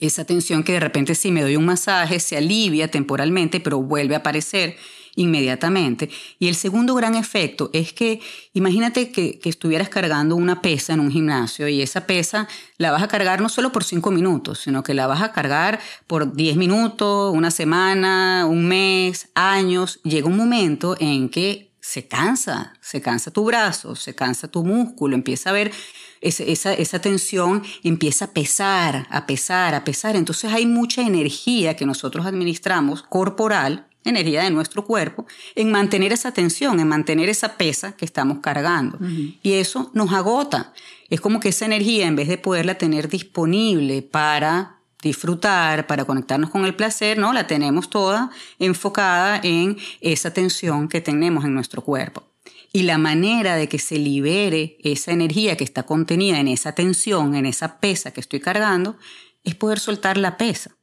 Esa 0.00 0.24
tensión 0.24 0.62
que 0.62 0.72
de 0.72 0.80
repente 0.80 1.16
si 1.16 1.32
me 1.32 1.42
doy 1.42 1.56
un 1.56 1.64
masaje 1.64 2.20
se 2.20 2.36
alivia 2.36 2.88
temporalmente, 2.88 3.58
pero 3.58 3.82
vuelve 3.82 4.14
a 4.14 4.18
aparecer 4.18 4.76
inmediatamente. 5.18 6.08
Y 6.38 6.48
el 6.48 6.54
segundo 6.54 6.94
gran 6.94 7.14
efecto 7.16 7.70
es 7.72 7.92
que 7.92 8.20
imagínate 8.54 9.10
que, 9.10 9.40
estuvieras 9.48 9.88
cargando 9.88 10.36
una 10.36 10.60
pesa 10.60 10.92
en 10.92 11.00
un 11.00 11.10
gimnasio 11.10 11.68
y 11.68 11.80
esa 11.80 12.06
pesa 12.06 12.46
la 12.76 12.90
vas 12.90 13.02
a 13.02 13.08
cargar 13.08 13.40
no 13.40 13.48
solo 13.48 13.72
por 13.72 13.82
cinco 13.82 14.10
minutos, 14.10 14.60
sino 14.60 14.82
que 14.82 14.92
la 14.92 15.06
vas 15.06 15.22
a 15.22 15.32
cargar 15.32 15.80
por 16.06 16.34
diez 16.34 16.56
minutos, 16.56 17.34
una 17.34 17.50
semana, 17.50 18.46
un 18.46 18.68
mes, 18.68 19.30
años. 19.34 20.00
Llega 20.04 20.28
un 20.28 20.36
momento 20.36 20.96
en 21.00 21.30
que 21.30 21.72
se 21.80 22.06
cansa, 22.06 22.74
se 22.80 23.00
cansa 23.00 23.30
tu 23.30 23.44
brazo, 23.44 23.96
se 23.96 24.14
cansa 24.14 24.48
tu 24.48 24.62
músculo, 24.62 25.16
empieza 25.16 25.50
a 25.50 25.54
ver 25.54 25.72
esa, 26.20 26.74
esa, 26.74 27.00
tensión 27.00 27.62
empieza 27.82 28.26
a 28.26 28.32
pesar, 28.32 29.06
a 29.10 29.26
pesar, 29.26 29.74
a 29.74 29.84
pesar. 29.84 30.14
Entonces 30.14 30.52
hay 30.52 30.66
mucha 30.66 31.02
energía 31.02 31.74
que 31.74 31.86
nosotros 31.86 32.26
administramos 32.26 33.02
corporal 33.02 33.87
energía 34.04 34.42
de 34.42 34.50
nuestro 34.50 34.84
cuerpo 34.84 35.26
en 35.54 35.70
mantener 35.70 36.12
esa 36.12 36.32
tensión, 36.32 36.80
en 36.80 36.88
mantener 36.88 37.28
esa 37.28 37.56
pesa 37.56 37.92
que 37.96 38.04
estamos 38.04 38.38
cargando. 38.38 38.98
Y 39.42 39.54
eso 39.54 39.90
nos 39.94 40.12
agota. 40.12 40.72
Es 41.10 41.20
como 41.20 41.40
que 41.40 41.50
esa 41.50 41.66
energía, 41.66 42.06
en 42.06 42.16
vez 42.16 42.28
de 42.28 42.38
poderla 42.38 42.76
tener 42.76 43.08
disponible 43.08 44.02
para 44.02 44.78
disfrutar, 45.02 45.86
para 45.86 46.04
conectarnos 46.04 46.50
con 46.50 46.64
el 46.64 46.74
placer, 46.74 47.18
¿no? 47.18 47.32
La 47.32 47.46
tenemos 47.46 47.88
toda 47.88 48.30
enfocada 48.58 49.40
en 49.42 49.78
esa 50.00 50.32
tensión 50.32 50.88
que 50.88 51.00
tenemos 51.00 51.44
en 51.44 51.54
nuestro 51.54 51.82
cuerpo. 51.82 52.24
Y 52.72 52.82
la 52.82 52.98
manera 52.98 53.56
de 53.56 53.68
que 53.68 53.78
se 53.78 53.98
libere 53.98 54.76
esa 54.82 55.12
energía 55.12 55.56
que 55.56 55.64
está 55.64 55.84
contenida 55.84 56.38
en 56.38 56.48
esa 56.48 56.74
tensión, 56.74 57.34
en 57.34 57.46
esa 57.46 57.78
pesa 57.80 58.10
que 58.10 58.20
estoy 58.20 58.40
cargando, 58.40 58.96
es 59.44 59.54
poder 59.54 59.78
soltar 59.78 60.18
la 60.18 60.36
pesa. 60.36 60.76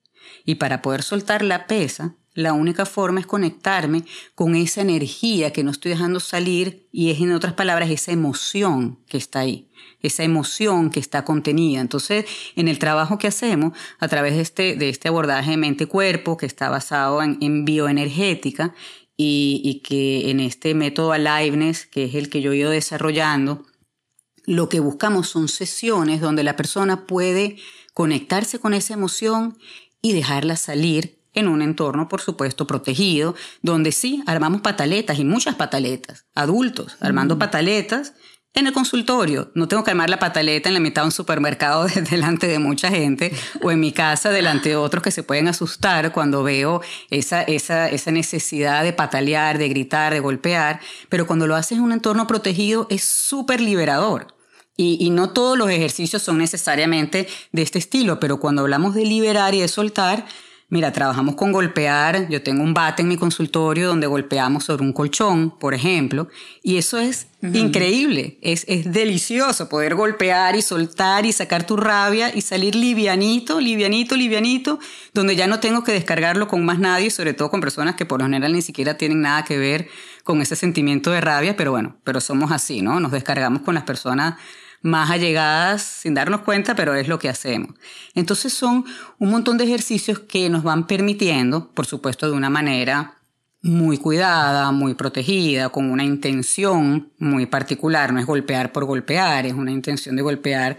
Y 0.45 0.55
para 0.55 0.81
poder 0.81 1.03
soltar 1.03 1.43
la 1.43 1.67
pesa, 1.67 2.15
la 2.35 2.51
única 2.51 2.85
forma 2.85 3.21
es 3.21 3.25
conectarme 3.25 4.03
con 4.35 4.55
esa 4.55 4.81
energía 4.81 5.53
que 5.53 5.63
no 5.63 5.71
estoy 5.71 5.91
dejando 5.91 6.19
salir 6.19 6.87
y 6.91 7.09
es, 7.09 7.21
en 7.21 7.31
otras 7.31 7.53
palabras, 7.53 7.89
esa 7.89 8.11
emoción 8.11 8.99
que 9.07 9.17
está 9.17 9.39
ahí, 9.39 9.69
esa 10.01 10.23
emoción 10.23 10.89
que 10.89 10.99
está 10.99 11.23
contenida. 11.23 11.79
Entonces, 11.79 12.25
en 12.57 12.67
el 12.67 12.77
trabajo 12.77 13.17
que 13.17 13.27
hacemos 13.27 13.71
a 13.99 14.09
través 14.09 14.35
de 14.35 14.41
este, 14.41 14.75
de 14.75 14.89
este 14.89 15.07
abordaje 15.07 15.55
mente-cuerpo 15.55 16.35
que 16.35 16.45
está 16.45 16.69
basado 16.69 17.23
en, 17.23 17.63
bioenergética 17.63 18.75
y, 19.15 19.61
y, 19.63 19.79
que 19.79 20.29
en 20.29 20.41
este 20.41 20.75
método 20.75 21.13
Aliveness, 21.13 21.85
que 21.85 22.03
es 22.03 22.15
el 22.15 22.29
que 22.29 22.41
yo 22.41 22.51
he 22.51 22.57
ido 22.57 22.69
desarrollando, 22.69 23.65
lo 24.45 24.67
que 24.67 24.81
buscamos 24.81 25.29
son 25.29 25.47
sesiones 25.47 26.19
donde 26.19 26.43
la 26.43 26.57
persona 26.57 27.07
puede 27.07 27.55
conectarse 27.93 28.59
con 28.59 28.73
esa 28.73 28.93
emoción 28.93 29.57
y 30.01 30.11
dejarla 30.11 30.57
salir 30.57 31.24
en 31.35 31.47
un 31.47 31.61
entorno, 31.61 32.07
por 32.07 32.21
supuesto, 32.21 32.65
protegido, 32.65 33.35
donde 33.61 33.91
sí 33.91 34.23
armamos 34.25 34.61
pataletas 34.61 35.19
y 35.19 35.25
muchas 35.25 35.55
pataletas, 35.55 36.25
adultos 36.33 36.97
armando 36.99 37.37
pataletas 37.37 38.13
en 38.55 38.67
el 38.67 38.73
consultorio. 38.73 39.51
No 39.53 39.67
tengo 39.67 39.83
que 39.83 39.91
armar 39.91 40.09
la 40.09 40.17
pataleta 40.17 40.69
en 40.69 40.73
la 40.73 40.79
mitad 40.79 41.03
de 41.03 41.07
un 41.07 41.11
supermercado 41.11 41.85
delante 42.09 42.47
de 42.47 42.57
mucha 42.57 42.89
gente 42.89 43.31
o 43.61 43.71
en 43.71 43.79
mi 43.79 43.91
casa 43.91 44.31
delante 44.31 44.69
de 44.69 44.75
otros 44.77 45.03
que 45.03 45.11
se 45.11 45.23
pueden 45.23 45.47
asustar 45.47 46.11
cuando 46.11 46.41
veo 46.41 46.81
esa, 47.09 47.43
esa, 47.43 47.89
esa 47.89 48.11
necesidad 48.11 48.83
de 48.83 48.93
patalear, 48.93 49.57
de 49.57 49.69
gritar, 49.69 50.13
de 50.13 50.21
golpear. 50.21 50.79
Pero 51.09 51.27
cuando 51.27 51.47
lo 51.47 51.55
haces 51.55 51.77
en 51.77 51.83
un 51.83 51.91
entorno 51.91 52.25
protegido 52.27 52.87
es 52.89 53.03
súper 53.03 53.61
liberador. 53.61 54.27
Y, 54.77 54.97
y, 54.99 55.09
no 55.09 55.29
todos 55.29 55.57
los 55.57 55.69
ejercicios 55.69 56.21
son 56.21 56.37
necesariamente 56.37 57.29
de 57.53 57.61
este 57.61 57.79
estilo, 57.79 58.19
pero 58.19 58.41
cuando 58.41 58.61
hablamos 58.61 58.93
de 58.93 59.05
liberar 59.05 59.55
y 59.55 59.61
de 59.61 59.69
soltar, 59.69 60.25
Mira, 60.67 60.91
trabajamos 60.91 61.35
con 61.35 61.51
golpear. 61.51 62.27
Yo 62.27 62.41
tengo 62.41 62.63
un 62.63 62.73
bate 62.73 63.03
en 63.03 63.07
mi 63.07 63.17
consultorio 63.17 63.87
donde 63.87 64.07
golpeamos 64.07 64.63
sobre 64.63 64.81
un 64.83 64.93
colchón, 64.93 65.51
por 65.59 65.75
ejemplo, 65.75 66.27
y 66.63 66.77
eso 66.77 66.97
es 66.97 67.27
increíble. 67.53 68.39
Es, 68.41 68.65
es 68.67 68.91
delicioso 68.91 69.69
poder 69.69 69.93
golpear 69.93 70.55
y 70.55 70.63
soltar 70.63 71.27
y 71.27 71.33
sacar 71.33 71.67
tu 71.67 71.77
rabia 71.77 72.35
y 72.35 72.41
salir 72.41 72.73
livianito, 72.73 73.59
livianito, 73.59 74.15
livianito, 74.15 74.79
donde 75.13 75.35
ya 75.35 75.45
no 75.45 75.59
tengo 75.59 75.83
que 75.83 75.91
descargarlo 75.91 76.47
con 76.47 76.65
más 76.65 76.79
nadie, 76.79 77.11
sobre 77.11 77.35
todo 77.35 77.51
con 77.51 77.61
personas 77.61 77.93
que 77.93 78.07
por 78.07 78.19
lo 78.19 78.25
general 78.25 78.51
ni 78.51 78.63
siquiera 78.63 78.97
tienen 78.97 79.21
nada 79.21 79.43
que 79.43 79.59
ver 79.59 79.87
con 80.23 80.41
ese 80.41 80.55
sentimiento 80.55 81.11
de 81.11 81.21
rabia, 81.21 81.55
pero 81.55 81.69
bueno, 81.69 81.97
pero 82.03 82.19
somos 82.19 82.51
así, 82.51 82.81
¿no? 82.81 82.99
Nos 82.99 83.11
descargamos 83.11 83.61
con 83.61 83.75
las 83.75 83.83
personas 83.83 84.39
más 84.85 85.09
allegadas 85.09 85.81
sin 85.81 86.13
darnos 86.13 86.41
cuenta, 86.41 86.75
pero 86.75 86.93
es 86.93 87.07
lo 87.07 87.17
que 87.17 87.27
hacemos. 87.27 87.71
Entonces 88.13 88.53
son 88.53 88.85
un 89.17 89.31
montón 89.31 89.57
de 89.57 89.63
ejercicios 89.63 90.19
que 90.19 90.47
nos 90.49 90.63
van 90.63 90.85
permitiendo, 90.85 91.71
por 91.73 91.87
supuesto, 91.87 92.29
de 92.29 92.37
una 92.37 92.51
manera 92.51 93.15
muy 93.63 93.97
cuidada, 93.97 94.71
muy 94.71 94.93
protegida, 94.93 95.69
con 95.69 95.89
una 95.89 96.03
intención 96.03 97.11
muy 97.17 97.47
particular. 97.47 98.13
No 98.13 98.19
es 98.19 98.27
golpear 98.27 98.71
por 98.71 98.85
golpear, 98.85 99.47
es 99.47 99.53
una 99.53 99.71
intención 99.71 100.15
de 100.15 100.21
golpear 100.21 100.77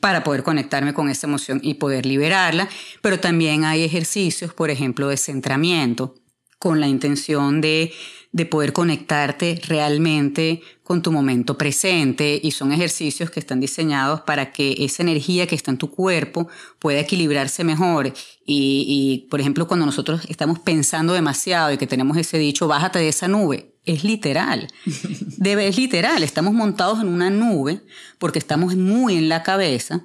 para 0.00 0.22
poder 0.22 0.42
conectarme 0.42 0.92
con 0.92 1.08
esa 1.08 1.26
emoción 1.26 1.60
y 1.62 1.74
poder 1.74 2.04
liberarla. 2.04 2.68
Pero 3.00 3.18
también 3.20 3.64
hay 3.64 3.84
ejercicios, 3.84 4.52
por 4.52 4.68
ejemplo, 4.68 5.08
de 5.08 5.16
centramiento, 5.16 6.14
con 6.58 6.78
la 6.78 6.88
intención 6.88 7.62
de 7.62 7.92
de 8.36 8.44
poder 8.44 8.74
conectarte 8.74 9.62
realmente 9.66 10.60
con 10.82 11.00
tu 11.00 11.10
momento 11.10 11.56
presente 11.56 12.38
y 12.42 12.50
son 12.50 12.70
ejercicios 12.70 13.30
que 13.30 13.40
están 13.40 13.60
diseñados 13.60 14.20
para 14.20 14.52
que 14.52 14.84
esa 14.84 15.02
energía 15.02 15.46
que 15.46 15.54
está 15.54 15.70
en 15.70 15.78
tu 15.78 15.90
cuerpo 15.90 16.46
pueda 16.78 17.00
equilibrarse 17.00 17.64
mejor. 17.64 18.12
Y, 18.44 19.26
por 19.30 19.40
ejemplo, 19.40 19.66
cuando 19.66 19.86
nosotros 19.86 20.20
estamos 20.28 20.58
pensando 20.58 21.14
demasiado 21.14 21.72
y 21.72 21.78
que 21.78 21.86
tenemos 21.86 22.18
ese 22.18 22.36
dicho, 22.36 22.68
bájate 22.68 22.98
de 22.98 23.08
esa 23.08 23.26
nube, 23.26 23.72
es 23.86 24.04
literal. 24.04 24.68
Debe, 25.38 25.66
es 25.66 25.78
literal. 25.78 26.22
Estamos 26.22 26.52
montados 26.52 27.00
en 27.00 27.08
una 27.08 27.30
nube 27.30 27.80
porque 28.18 28.38
estamos 28.38 28.76
muy 28.76 29.16
en 29.16 29.30
la 29.30 29.42
cabeza 29.42 30.04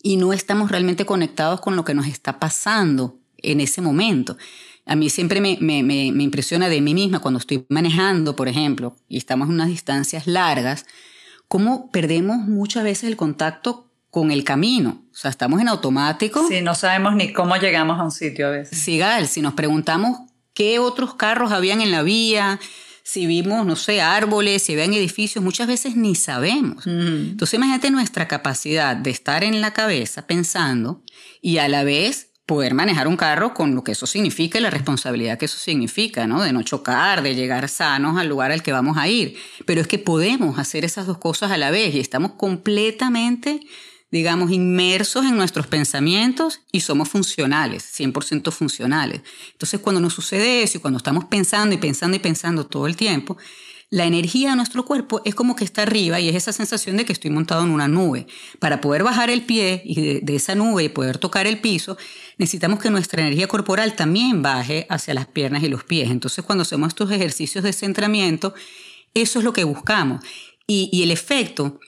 y 0.00 0.16
no 0.16 0.32
estamos 0.32 0.70
realmente 0.70 1.04
conectados 1.04 1.60
con 1.60 1.74
lo 1.74 1.84
que 1.84 1.94
nos 1.94 2.06
está 2.06 2.38
pasando 2.38 3.18
en 3.38 3.60
ese 3.60 3.82
momento. 3.82 4.36
A 4.84 4.96
mí 4.96 5.10
siempre 5.10 5.40
me, 5.40 5.58
me, 5.60 5.82
me, 5.82 6.06
impresiona 6.22 6.68
de 6.68 6.80
mí 6.80 6.92
misma 6.94 7.20
cuando 7.20 7.38
estoy 7.38 7.64
manejando, 7.68 8.34
por 8.34 8.48
ejemplo, 8.48 8.96
y 9.08 9.16
estamos 9.16 9.48
en 9.48 9.54
unas 9.54 9.68
distancias 9.68 10.26
largas, 10.26 10.86
cómo 11.48 11.90
perdemos 11.90 12.38
muchas 12.38 12.82
veces 12.82 13.04
el 13.04 13.16
contacto 13.16 13.92
con 14.10 14.30
el 14.30 14.44
camino. 14.44 15.04
O 15.12 15.16
sea, 15.16 15.30
estamos 15.30 15.60
en 15.60 15.68
automático. 15.68 16.46
Sí, 16.48 16.60
no 16.60 16.74
sabemos 16.74 17.14
ni 17.14 17.32
cómo 17.32 17.56
llegamos 17.56 17.98
a 17.98 18.04
un 18.04 18.10
sitio 18.10 18.48
a 18.48 18.50
veces. 18.50 18.78
Sigal, 18.78 19.28
si 19.28 19.40
nos 19.40 19.54
preguntamos 19.54 20.18
qué 20.52 20.78
otros 20.78 21.14
carros 21.14 21.52
habían 21.52 21.80
en 21.80 21.90
la 21.90 22.02
vía, 22.02 22.60
si 23.04 23.26
vimos, 23.26 23.64
no 23.64 23.76
sé, 23.76 24.00
árboles, 24.00 24.62
si 24.62 24.72
habían 24.74 24.94
edificios, 24.94 25.42
muchas 25.42 25.66
veces 25.66 25.96
ni 25.96 26.14
sabemos. 26.14 26.86
Entonces 26.86 27.54
imagínate 27.54 27.90
nuestra 27.90 28.28
capacidad 28.28 28.96
de 28.96 29.10
estar 29.10 29.44
en 29.44 29.60
la 29.60 29.72
cabeza 29.72 30.26
pensando 30.26 31.02
y 31.40 31.58
a 31.58 31.68
la 31.68 31.84
vez 31.84 32.31
poder 32.52 32.74
manejar 32.74 33.08
un 33.08 33.16
carro 33.16 33.54
con 33.54 33.74
lo 33.74 33.82
que 33.82 33.92
eso 33.92 34.06
significa 34.06 34.58
y 34.58 34.60
la 34.60 34.68
responsabilidad 34.68 35.38
que 35.38 35.46
eso 35.46 35.56
significa, 35.56 36.26
¿no? 36.26 36.42
De 36.42 36.52
no 36.52 36.62
chocar, 36.62 37.22
de 37.22 37.34
llegar 37.34 37.66
sanos 37.70 38.18
al 38.18 38.28
lugar 38.28 38.52
al 38.52 38.62
que 38.62 38.72
vamos 38.72 38.98
a 38.98 39.08
ir. 39.08 39.38
Pero 39.64 39.80
es 39.80 39.86
que 39.86 39.98
podemos 39.98 40.58
hacer 40.58 40.84
esas 40.84 41.06
dos 41.06 41.16
cosas 41.16 41.50
a 41.50 41.56
la 41.56 41.70
vez 41.70 41.94
y 41.94 42.00
estamos 42.00 42.32
completamente, 42.32 43.60
digamos, 44.10 44.50
inmersos 44.50 45.24
en 45.24 45.34
nuestros 45.38 45.66
pensamientos 45.66 46.60
y 46.70 46.80
somos 46.80 47.08
funcionales, 47.08 47.84
100% 47.98 48.52
funcionales. 48.52 49.22
Entonces, 49.52 49.80
cuando 49.80 50.02
nos 50.02 50.12
sucede 50.12 50.62
eso 50.62 50.76
y 50.76 50.82
cuando 50.82 50.98
estamos 50.98 51.24
pensando 51.24 51.74
y 51.74 51.78
pensando 51.78 52.18
y 52.18 52.20
pensando 52.20 52.66
todo 52.66 52.86
el 52.86 52.96
tiempo, 52.96 53.38
la 53.92 54.06
energía 54.06 54.50
de 54.50 54.56
nuestro 54.56 54.86
cuerpo 54.86 55.20
es 55.26 55.34
como 55.34 55.54
que 55.54 55.64
está 55.64 55.82
arriba 55.82 56.18
y 56.18 56.30
es 56.30 56.34
esa 56.34 56.54
sensación 56.54 56.96
de 56.96 57.04
que 57.04 57.12
estoy 57.12 57.30
montado 57.30 57.62
en 57.62 57.68
una 57.68 57.88
nube. 57.88 58.26
Para 58.58 58.80
poder 58.80 59.02
bajar 59.02 59.28
el 59.28 59.42
pie 59.44 59.82
y 59.84 60.20
de, 60.20 60.34
esa 60.34 60.54
nube 60.54 60.84
y 60.84 60.88
poder 60.88 61.18
tocar 61.18 61.46
el 61.46 61.60
piso, 61.60 61.98
necesitamos 62.38 62.80
que 62.80 62.88
nuestra 62.88 63.20
energía 63.20 63.48
corporal 63.48 63.94
también 63.94 64.40
baje 64.40 64.86
hacia 64.88 65.12
las 65.12 65.26
piernas 65.26 65.62
y 65.62 65.68
los 65.68 65.84
pies. 65.84 66.10
Entonces, 66.10 66.42
cuando 66.42 66.62
hacemos 66.62 66.88
estos 66.88 67.10
ejercicios 67.10 67.62
de 67.62 67.74
centramiento, 67.74 68.54
eso 69.12 69.40
es 69.40 69.44
lo 69.44 69.52
que 69.52 69.64
buscamos. 69.64 70.24
Y, 70.66 70.88
y 70.90 71.02
el 71.02 71.10
efecto, 71.10 71.78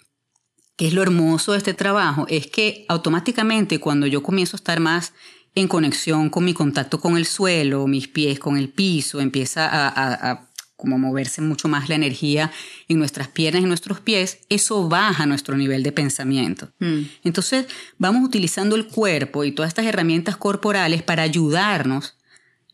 que 0.77 0.89
es 0.89 0.93
lo 0.93 1.01
hermoso 1.01 1.53
de 1.53 1.59
este 1.59 1.73
trabajo, 1.73 2.27
es 2.29 2.49
que 2.49 2.85
automáticamente 2.91 3.81
cuando 3.81 4.07
yo 4.07 4.23
comienzo 4.23 4.57
a 4.57 4.59
estar 4.59 4.79
más 4.79 5.15
en 5.55 5.69
conexión 5.69 6.29
con 6.29 6.45
mi 6.45 6.53
contacto 6.53 7.01
con 7.01 7.17
el 7.17 7.25
suelo, 7.25 7.87
mis 7.87 8.09
pies 8.09 8.39
con 8.39 8.59
el 8.59 8.69
piso, 8.69 9.23
empieza 9.23 9.67
a, 9.67 10.31
a 10.33 10.51
como 10.85 10.99
moverse 10.99 11.41
mucho 11.41 11.67
más 11.67 11.89
la 11.89 11.95
energía 11.95 12.53
en 12.89 12.99
nuestras 12.99 13.29
piernas 13.29 13.63
y 13.63 13.67
nuestros 13.67 14.01
pies, 14.01 14.41
eso 14.51 14.87
baja 14.87 15.25
nuestro 15.25 15.57
nivel 15.57 15.83
de 15.83 15.93
pensamiento. 15.93 16.69
Mm. 16.79 17.01
Entonces 17.25 17.67
vamos 17.97 18.23
utilizando 18.23 18.77
el 18.77 18.87
cuerpo 18.87 19.45
y 19.45 19.53
todas 19.53 19.69
estas 19.69 19.87
herramientas 19.87 20.37
corporales 20.37 21.03
para 21.03 21.23
ayudarnos 21.23 22.19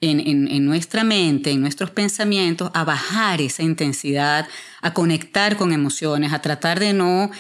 en, 0.01 0.49
en, 0.49 0.65
nuestra 0.67 1.05
mente, 1.05 1.53
en 1.53 1.61
nuestros 1.61 1.91
pensamientos, 1.91 2.71
a 2.75 2.83
bajar 2.85 3.41
esa 3.41 3.63
intensidad, 3.63 4.49
a 4.81 4.93
conectar 4.93 5.57
con 5.57 5.73
emociones, 5.73 6.33
a 6.33 6.41
tratar 6.41 6.81
de 6.81 6.93
no, 6.93 7.31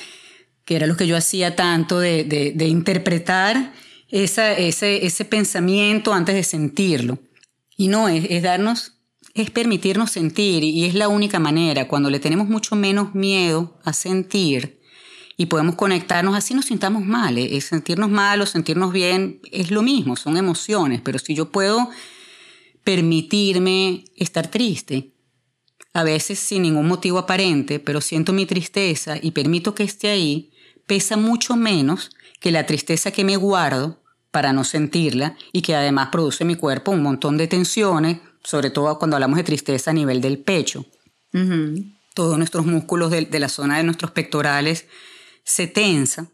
que 0.64 0.76
era 0.76 0.86
lo 0.86 0.96
que 0.96 1.08
yo 1.08 1.16
hacía 1.16 1.56
tanto, 1.56 1.98
de, 1.98 2.22
de, 2.54 2.66
interpretar 2.68 3.72
esa, 4.08 4.52
ese, 4.52 5.04
ese 5.04 5.24
pensamiento 5.24 6.12
antes 6.12 6.36
de 6.36 6.44
sentirlo. 6.44 7.18
Y 7.76 7.88
no, 7.88 8.08
es, 8.08 8.26
es 8.28 8.42
darnos 8.42 8.99
es 9.34 9.50
permitirnos 9.50 10.10
sentir 10.10 10.64
y 10.64 10.84
es 10.84 10.94
la 10.94 11.08
única 11.08 11.38
manera, 11.38 11.88
cuando 11.88 12.10
le 12.10 12.20
tenemos 12.20 12.48
mucho 12.48 12.76
menos 12.76 13.14
miedo 13.14 13.78
a 13.84 13.92
sentir 13.92 14.80
y 15.36 15.46
podemos 15.46 15.76
conectarnos, 15.76 16.34
así 16.34 16.52
nos 16.52 16.66
sintamos 16.66 17.04
mal, 17.04 17.38
¿eh? 17.38 17.56
es 17.56 17.64
sentirnos 17.64 18.10
mal 18.10 18.40
o 18.40 18.46
sentirnos 18.46 18.92
bien 18.92 19.40
es 19.50 19.70
lo 19.70 19.82
mismo, 19.82 20.16
son 20.16 20.36
emociones, 20.36 21.00
pero 21.00 21.18
si 21.18 21.34
yo 21.34 21.50
puedo 21.50 21.88
permitirme 22.84 24.04
estar 24.16 24.48
triste, 24.48 25.14
a 25.92 26.04
veces 26.04 26.38
sin 26.38 26.62
ningún 26.62 26.86
motivo 26.86 27.18
aparente, 27.18 27.80
pero 27.80 28.00
siento 28.00 28.32
mi 28.32 28.46
tristeza 28.46 29.16
y 29.20 29.30
permito 29.32 29.74
que 29.74 29.82
esté 29.82 30.10
ahí, 30.10 30.50
pesa 30.86 31.16
mucho 31.16 31.56
menos 31.56 32.10
que 32.40 32.50
la 32.50 32.66
tristeza 32.66 33.10
que 33.10 33.24
me 33.24 33.36
guardo 33.36 34.02
para 34.30 34.52
no 34.52 34.64
sentirla 34.64 35.36
y 35.52 35.62
que 35.62 35.74
además 35.74 36.08
produce 36.12 36.44
en 36.44 36.48
mi 36.48 36.54
cuerpo 36.56 36.92
un 36.92 37.02
montón 37.02 37.36
de 37.36 37.48
tensiones, 37.48 38.18
sobre 38.42 38.70
todo 38.70 38.98
cuando 38.98 39.16
hablamos 39.16 39.36
de 39.36 39.44
tristeza 39.44 39.90
a 39.90 39.94
nivel 39.94 40.20
del 40.20 40.38
pecho. 40.38 40.86
Todos 42.14 42.38
nuestros 42.38 42.66
músculos 42.66 43.10
de, 43.10 43.38
la 43.38 43.48
zona 43.48 43.76
de 43.76 43.84
nuestros 43.84 44.10
pectorales 44.10 44.86
se 45.44 45.66
tensan 45.66 46.30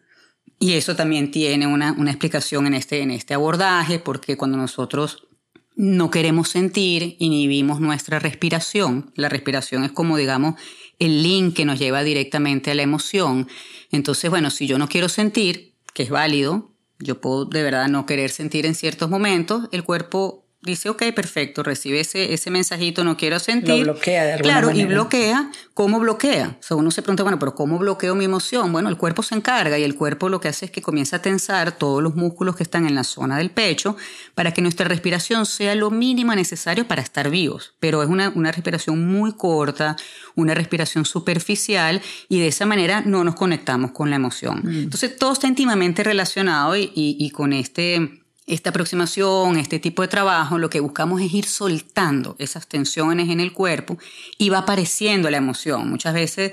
y 0.59 0.73
eso 0.73 0.97
también 0.97 1.31
tiene 1.31 1.67
una, 1.67 1.95
explicación 2.07 2.67
en 2.67 2.75
este, 2.75 3.03
en 3.03 3.11
este 3.11 3.35
abordaje, 3.35 3.99
porque 3.99 4.37
cuando 4.37 4.57
nosotros 4.57 5.27
no 5.75 6.11
queremos 6.11 6.49
sentir, 6.49 7.17
inhibimos 7.19 7.81
nuestra 7.81 8.19
respiración. 8.19 9.13
La 9.15 9.29
respiración 9.29 9.85
es 9.85 9.93
como, 9.93 10.17
digamos, 10.17 10.55
el 10.99 11.23
link 11.23 11.55
que 11.55 11.67
nos 11.67 11.79
lleva 11.79 12.03
directamente 12.03 12.71
a 12.71 12.75
la 12.75 12.83
emoción. 12.83 13.47
Entonces, 13.93 14.31
bueno, 14.31 14.49
si 14.49 14.67
yo 14.67 14.79
no 14.79 14.89
quiero 14.89 15.11
sentir, 15.11 15.75
que 15.93 16.05
es 16.05 16.11
válido, 16.11 16.73
yo 16.99 17.21
puedo 17.21 17.45
de 17.45 17.63
verdad 17.63 17.89
no 17.89 18.07
querer 18.07 18.31
sentir 18.31 18.65
en 18.65 18.75
ciertos 18.75 19.11
momentos, 19.11 19.69
el 19.73 19.85
cuerpo 19.85 20.46
dice, 20.67 20.91
ok, 20.91 21.03
perfecto, 21.15 21.63
recibe 21.63 22.01
ese, 22.01 22.35
ese 22.35 22.51
mensajito, 22.51 23.05
no 23.05 23.17
quiero 23.17 23.39
sentir. 23.39 23.87
Lo 23.87 23.95
bloquea 23.95 24.25
de 24.25 24.33
alguna 24.35 24.53
Claro, 24.53 24.71
y 24.73 24.85
bloquea. 24.85 25.51
¿Cómo 25.73 26.01
bloquea? 26.01 26.57
O 26.59 26.63
sea, 26.63 26.77
uno 26.77 26.91
se 26.91 27.03
pregunta, 27.03 27.23
bueno, 27.23 27.39
pero 27.39 27.55
¿cómo 27.55 27.79
bloqueo 27.79 28.15
mi 28.15 28.25
emoción? 28.25 28.73
Bueno, 28.73 28.89
el 28.89 28.97
cuerpo 28.97 29.23
se 29.23 29.35
encarga 29.35 29.79
y 29.79 29.85
el 29.85 29.95
cuerpo 29.95 30.29
lo 30.29 30.41
que 30.41 30.49
hace 30.49 30.67
es 30.67 30.71
que 30.71 30.83
comienza 30.83 31.17
a 31.17 31.23
tensar 31.23 31.73
todos 31.73 32.03
los 32.03 32.15
músculos 32.15 32.57
que 32.57 32.63
están 32.63 32.87
en 32.87 32.95
la 32.95 33.05
zona 33.05 33.39
del 33.39 33.51
pecho 33.51 33.97
para 34.35 34.53
que 34.53 34.63
nuestra 34.63 34.89
respiración 34.89 35.47
sea 35.47 35.75
lo 35.75 35.91
mínimo 35.91 36.35
necesario 36.35 36.89
para 36.89 37.03
estar 37.03 37.31
vivos. 37.31 37.75
Pero 37.81 38.03
es 38.03 38.09
una, 38.09 38.31
una 38.35 38.53
respiración 38.53 39.07
muy 39.07 39.33
corta, 39.33 39.97
una 40.35 40.55
respiración 40.55 41.05
superficial 41.05 42.03
y 42.29 42.41
de 42.41 42.49
esa 42.49 42.67
manera 42.67 43.03
no 43.03 43.23
nos 43.23 43.35
conectamos 43.35 43.93
con 43.93 44.11
la 44.11 44.17
emoción. 44.17 44.63
Mm. 44.65 44.83
Entonces, 44.85 45.17
todo 45.17 45.33
está 45.33 45.47
íntimamente 45.47 46.03
relacionado 46.03 46.77
y, 46.77 46.91
y 46.95 47.31
con 47.31 47.53
este 47.53 48.26
esta 48.47 48.71
aproximación, 48.71 49.57
este 49.57 49.81
tipo 49.81 50.03
de 50.03 50.09
trabajo, 50.09 50.59
lo 50.59 50.71
que 50.71 50.81
buscamos 50.81 51.21
es 51.21 51.33
ir 51.35 51.47
soltando 51.47 52.37
esas 52.39 52.69
tensiones 52.69 53.29
en 53.29 53.41
el 53.41 53.53
cuerpo 53.53 53.99
y 54.39 54.51
va 54.51 54.59
apareciendo 54.59 55.29
la 55.31 55.39
emoción. 55.39 55.91
Muchas 55.91 56.15
veces 56.15 56.53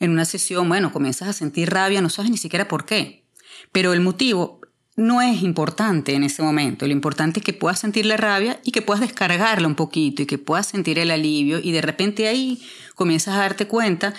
en 0.00 0.10
una 0.10 0.24
sesión, 0.24 0.68
bueno, 0.68 0.92
comienzas 0.92 1.28
a 1.28 1.32
sentir 1.34 1.70
rabia, 1.70 2.00
no 2.00 2.08
sabes 2.08 2.30
ni 2.30 2.38
siquiera 2.38 2.66
por 2.66 2.86
qué, 2.86 3.24
pero 3.72 3.92
el 3.92 4.00
motivo 4.00 4.60
no 4.96 5.20
es 5.20 5.42
importante 5.42 6.14
en 6.14 6.24
ese 6.24 6.42
momento. 6.42 6.86
Lo 6.86 6.92
importante 6.92 7.40
es 7.40 7.44
que 7.44 7.52
puedas 7.52 7.78
sentir 7.78 8.06
la 8.06 8.16
rabia 8.16 8.60
y 8.64 8.70
que 8.70 8.80
puedas 8.80 9.02
descargarla 9.02 9.66
un 9.66 9.74
poquito 9.74 10.22
y 10.22 10.26
que 10.26 10.38
puedas 10.38 10.66
sentir 10.66 10.98
el 10.98 11.10
alivio 11.10 11.58
y 11.58 11.72
de 11.72 11.82
repente 11.82 12.26
ahí 12.26 12.62
comienzas 12.94 13.34
a 13.34 13.40
darte 13.40 13.66
cuenta, 13.66 14.14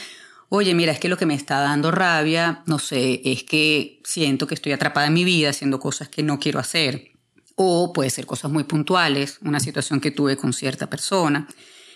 oye, 0.50 0.76
mira, 0.76 0.92
es 0.92 1.00
que 1.00 1.10
lo 1.10 1.18
que 1.18 1.26
me 1.26 1.34
está 1.34 1.60
dando 1.60 1.92
rabia, 1.92 2.62
no 2.68 2.78
sé, 2.78 3.22
es 3.24 3.44
que 3.44 4.00
siento 4.04 4.46
que 4.48 4.54
estoy 4.54 4.74
atrapada 4.74 5.08
en 5.08 5.14
mi 5.14 5.24
vida 5.24 5.50
haciendo 5.50 5.80
cosas 5.80 6.10
que 6.10 6.22
no 6.22 6.40
quiero 6.40 6.60
hacer 6.60 7.15
o 7.56 7.94
puede 7.94 8.10
ser 8.10 8.26
cosas 8.26 8.52
muy 8.52 8.64
puntuales, 8.64 9.40
una 9.42 9.60
situación 9.60 10.00
que 10.00 10.12
tuve 10.12 10.38
con 10.38 10.54
cierta 10.54 10.88
persona. 10.88 11.48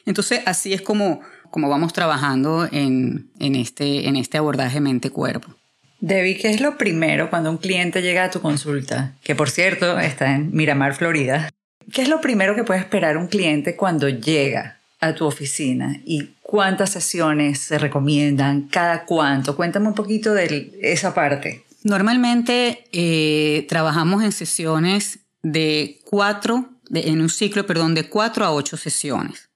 Entonces, 0.05 0.41
así 0.45 0.73
es 0.73 0.81
como, 0.81 1.21
como 1.51 1.69
vamos 1.69 1.93
trabajando 1.93 2.67
en, 2.71 3.29
en, 3.39 3.55
este, 3.55 4.07
en 4.07 4.15
este 4.15 4.37
abordaje 4.37 4.79
mente-cuerpo. 4.79 5.53
Debbie, 5.99 6.37
¿qué 6.37 6.49
es 6.49 6.61
lo 6.61 6.77
primero 6.77 7.29
cuando 7.29 7.49
un 7.49 7.57
cliente 7.57 8.01
llega 8.01 8.23
a 8.23 8.31
tu 8.31 8.39
consulta? 8.39 9.15
Que 9.21 9.35
por 9.35 9.49
cierto 9.49 9.99
está 9.99 10.33
en 10.33 10.49
Miramar, 10.55 10.95
Florida. 10.95 11.49
¿Qué 11.91 12.01
es 12.01 12.07
lo 12.07 12.21
primero 12.21 12.55
que 12.55 12.63
puede 12.63 12.79
esperar 12.79 13.17
un 13.17 13.27
cliente 13.27 13.75
cuando 13.75 14.07
llega 14.07 14.77
a 15.01 15.13
tu 15.13 15.25
oficina? 15.25 15.99
¿Y 16.05 16.29
cuántas 16.41 16.91
sesiones 16.91 17.59
se 17.59 17.77
recomiendan? 17.77 18.69
¿Cada 18.69 19.05
cuánto? 19.05 19.57
Cuéntame 19.57 19.87
un 19.87 19.95
poquito 19.95 20.33
de 20.33 20.71
esa 20.81 21.13
parte. 21.13 21.65
Normalmente 21.83 22.85
eh, 22.91 23.65
trabajamos 23.67 24.23
en 24.23 24.31
sesiones 24.31 25.19
de 25.43 26.01
cuatro, 26.05 26.69
en 26.93 27.21
un 27.21 27.29
ciclo, 27.29 27.65
perdón, 27.65 27.95
de 27.95 28.09
cuatro 28.09 28.45
a 28.45 28.51
ocho 28.51 28.77
sesiones. 28.77 29.49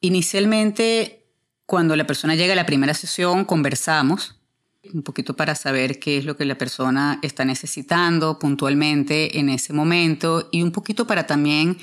Inicialmente, 0.00 1.26
cuando 1.66 1.96
la 1.96 2.06
persona 2.06 2.34
llega 2.34 2.52
a 2.52 2.56
la 2.56 2.66
primera 2.66 2.94
sesión, 2.94 3.44
conversamos 3.44 4.38
un 4.94 5.02
poquito 5.02 5.34
para 5.34 5.54
saber 5.54 5.98
qué 5.98 6.18
es 6.18 6.24
lo 6.24 6.36
que 6.36 6.44
la 6.44 6.56
persona 6.56 7.18
está 7.22 7.44
necesitando 7.44 8.38
puntualmente 8.38 9.38
en 9.38 9.48
ese 9.48 9.72
momento 9.72 10.48
y 10.50 10.62
un 10.62 10.72
poquito 10.72 11.06
para 11.06 11.26
también 11.26 11.78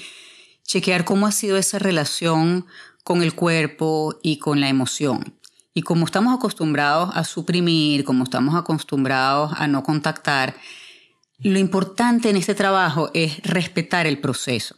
chequear 0.64 1.06
cómo 1.06 1.28
ha 1.28 1.32
sido 1.32 1.58
esa 1.58 1.78
relación 1.80 2.66
con 3.04 3.22
el 3.22 3.36
cuerpo 3.36 4.18
y 4.24 4.40
con 4.40 4.60
la 4.60 4.70
emoción. 4.70 5.36
Y 5.74 5.82
como 5.82 6.06
estamos 6.06 6.34
acostumbrados 6.34 7.16
a 7.16 7.24
suprimir, 7.24 8.04
como 8.06 8.24
estamos 8.24 8.56
acostumbrados 8.56 9.52
a 9.58 9.68
no 9.68 9.84
contactar, 9.84 10.56
lo 11.40 11.60
importante 11.60 12.30
en 12.30 12.38
este 12.38 12.56
trabajo 12.56 13.12
es 13.14 13.42
respetar 13.44 14.08
el 14.08 14.20
proceso. 14.20 14.78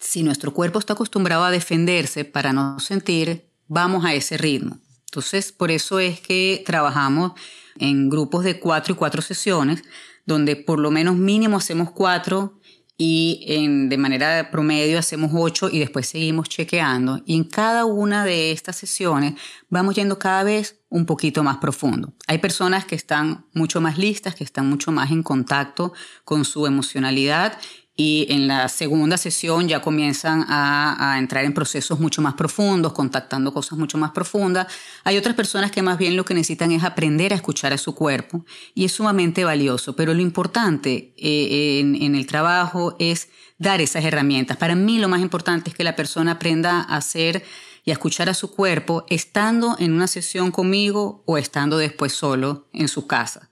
Si 0.00 0.22
nuestro 0.22 0.52
cuerpo 0.52 0.78
está 0.78 0.94
acostumbrado 0.94 1.44
a 1.44 1.50
defenderse 1.50 2.24
para 2.24 2.52
no 2.52 2.78
sentir, 2.80 3.50
vamos 3.66 4.04
a 4.04 4.14
ese 4.14 4.36
ritmo. 4.36 4.78
Entonces, 5.10 5.52
por 5.52 5.70
eso 5.70 5.98
es 5.98 6.20
que 6.20 6.62
trabajamos 6.64 7.32
en 7.76 8.08
grupos 8.08 8.44
de 8.44 8.60
cuatro 8.60 8.94
y 8.94 8.96
cuatro 8.96 9.22
sesiones, 9.22 9.82
donde 10.24 10.56
por 10.56 10.78
lo 10.78 10.90
menos 10.90 11.16
mínimo 11.16 11.56
hacemos 11.56 11.90
cuatro 11.90 12.59
y 13.02 13.44
en, 13.46 13.88
de 13.88 13.96
manera 13.96 14.50
promedio 14.50 14.98
hacemos 14.98 15.30
ocho 15.32 15.70
y 15.72 15.78
después 15.78 16.06
seguimos 16.06 16.50
chequeando. 16.50 17.22
Y 17.24 17.34
en 17.34 17.44
cada 17.44 17.86
una 17.86 18.26
de 18.26 18.52
estas 18.52 18.76
sesiones 18.76 19.40
vamos 19.70 19.94
yendo 19.94 20.18
cada 20.18 20.42
vez 20.42 20.80
un 20.90 21.06
poquito 21.06 21.42
más 21.42 21.56
profundo. 21.56 22.12
Hay 22.26 22.36
personas 22.36 22.84
que 22.84 22.96
están 22.96 23.46
mucho 23.54 23.80
más 23.80 23.96
listas, 23.96 24.34
que 24.34 24.44
están 24.44 24.68
mucho 24.68 24.92
más 24.92 25.10
en 25.12 25.22
contacto 25.22 25.94
con 26.24 26.44
su 26.44 26.66
emocionalidad 26.66 27.56
y 27.96 28.26
en 28.30 28.46
la 28.46 28.68
segunda 28.68 29.18
sesión 29.18 29.68
ya 29.68 29.82
comienzan 29.82 30.46
a, 30.48 31.16
entrar 31.18 31.44
en 31.44 31.52
procesos 31.52 32.00
mucho 32.00 32.22
más 32.22 32.34
profundos, 32.34 32.92
contactando 32.92 33.52
cosas 33.52 33.78
mucho 33.78 33.98
más 33.98 34.12
profundas. 34.12 34.68
Hay 35.04 35.18
otras 35.18 35.34
personas 35.34 35.70
que 35.70 35.82
más 35.82 35.98
bien 35.98 36.16
lo 36.16 36.24
que 36.24 36.34
necesitan 36.34 36.72
es 36.72 36.82
aprender 36.82 37.32
a 37.32 37.36
escuchar 37.36 37.72
a 37.72 37.78
su 37.78 37.94
cuerpo 37.94 38.44
y 38.74 38.84
es 38.86 38.92
sumamente 38.92 39.44
valioso, 39.44 39.96
pero 39.96 40.14
lo 40.14 40.22
importante 40.22 41.14
eh, 41.18 41.80
en, 41.80 41.94
en 41.94 42.14
el 42.14 42.26
trabajo 42.26 42.96
es 42.98 43.28
dar 43.58 43.80
esas 43.80 44.04
herramientas. 44.04 44.56
Para 44.56 44.74
mí 44.74 44.98
lo 44.98 45.08
más 45.08 45.20
importante 45.20 45.70
es 45.70 45.76
que 45.76 45.84
la 45.84 45.96
persona 45.96 46.32
aprenda 46.32 46.80
a 46.80 46.96
hacer 46.96 47.44
y 47.84 47.90
a 47.90 47.94
escuchar 47.94 48.28
a 48.28 48.34
su 48.34 48.50
cuerpo 48.50 49.04
estando 49.08 49.76
en 49.78 49.92
una 49.92 50.06
sesión 50.06 50.50
conmigo 50.50 51.22
o 51.26 51.38
estando 51.38 51.78
después 51.78 52.12
solo 52.12 52.68
en 52.72 52.88
su 52.88 53.06
casa. 53.06 53.50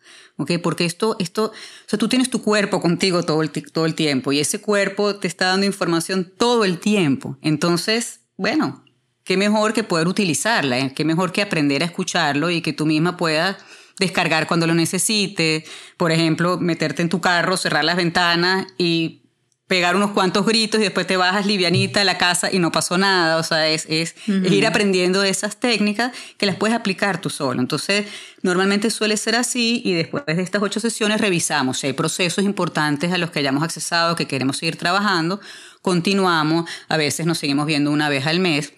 Porque 0.63 0.85
esto, 0.85 1.17
esto, 1.19 1.47
o 1.47 1.89
sea, 1.89 1.99
tú 1.99 2.09
tienes 2.09 2.31
tu 2.31 2.43
cuerpo 2.43 2.81
contigo 2.81 3.25
todo 3.25 3.43
el, 3.43 3.51
todo 3.51 3.87
el 3.87 3.95
tiempo 3.95 4.33
y 4.33 4.39
ese 4.39 4.61
cuerpo 4.61 5.17
te 5.17 5.27
está 5.27 5.47
dando 5.47 5.67
información 5.67 6.33
todo 6.37 6.65
el 6.65 6.79
tiempo. 6.79 7.37
Entonces, 7.43 8.21
bueno, 8.37 8.85
qué 9.25 9.37
mejor 9.37 9.73
que 9.73 9.85
poder 9.85 10.07
utilizarla, 10.07 10.79
¿eh? 10.79 10.93
qué 10.95 11.05
mejor 11.05 11.33
que 11.33 11.43
aprender 11.43 11.83
a 11.83 11.87
escucharlo 11.87 12.51
y 12.51 12.63
que 12.63 12.73
tú 12.73 12.87
misma 12.87 13.17
puedas 13.17 13.57
descargar 13.99 14.47
cuando 14.47 14.67
lo 14.67 14.75
necesites. 14.75 15.65
Por 15.97 16.13
ejemplo, 16.13 16.59
meterte 16.59 17.03
en 17.03 17.09
tu 17.09 17.21
carro, 17.21 17.57
cerrar 17.57 17.85
las 17.85 17.97
ventanas 17.97 18.67
y 18.79 19.28
pegar 19.69 19.95
unos 19.95 20.13
cuantos 20.13 20.47
gritos 20.47 20.81
y 20.81 20.85
después 20.85 21.07
te 21.07 21.19
bajas 21.19 21.47
livianita 21.47 22.01
a 22.01 22.05
la 22.05 22.17
casa 22.17 22.49
y 22.51 22.59
no 22.59 22.73
pasó 22.73 22.99
nada. 22.99 23.37
O 23.37 23.43
sea, 23.43 23.69
es, 23.69 23.87
es, 23.89 24.15
ir 24.27 24.67
aprendiendo 24.67 25.23
esas 25.23 25.59
técnicas 25.59 26.11
que 26.39 26.47
las 26.47 26.57
puedes 26.57 26.75
aplicar 26.75 27.21
tú 27.21 27.29
solo. 27.31 27.61
Entonces, 27.61 28.07
normalmente 28.43 28.91
suele 28.91 29.17
ser 29.19 29.37
así 29.37 29.83
y 29.85 29.93
después 29.93 30.25
de 30.27 30.43
estas 30.43 30.63
ocho 30.63 30.81
sesiones 30.81 31.21
revisamos 31.21 31.79
si 31.79 31.87
hay 31.87 31.93
procesos 31.93 32.45
importantes 32.45 33.13
a 33.13 33.19
los 33.19 33.31
que 33.31 33.41
hayamos 33.41 33.63
accesado, 33.63 34.17
que 34.17 34.27
queremos 34.27 34.57
seguir 34.57 34.77
trabajando. 34.77 35.39
Continuamos, 35.83 36.69
a 36.89 36.97
veces 36.97 37.27
nos 37.27 37.39
seguimos 37.39 37.67
viendo 37.67 37.91
una 37.91 38.09
vez 38.09 38.27
al 38.27 38.41
mes 38.41 38.73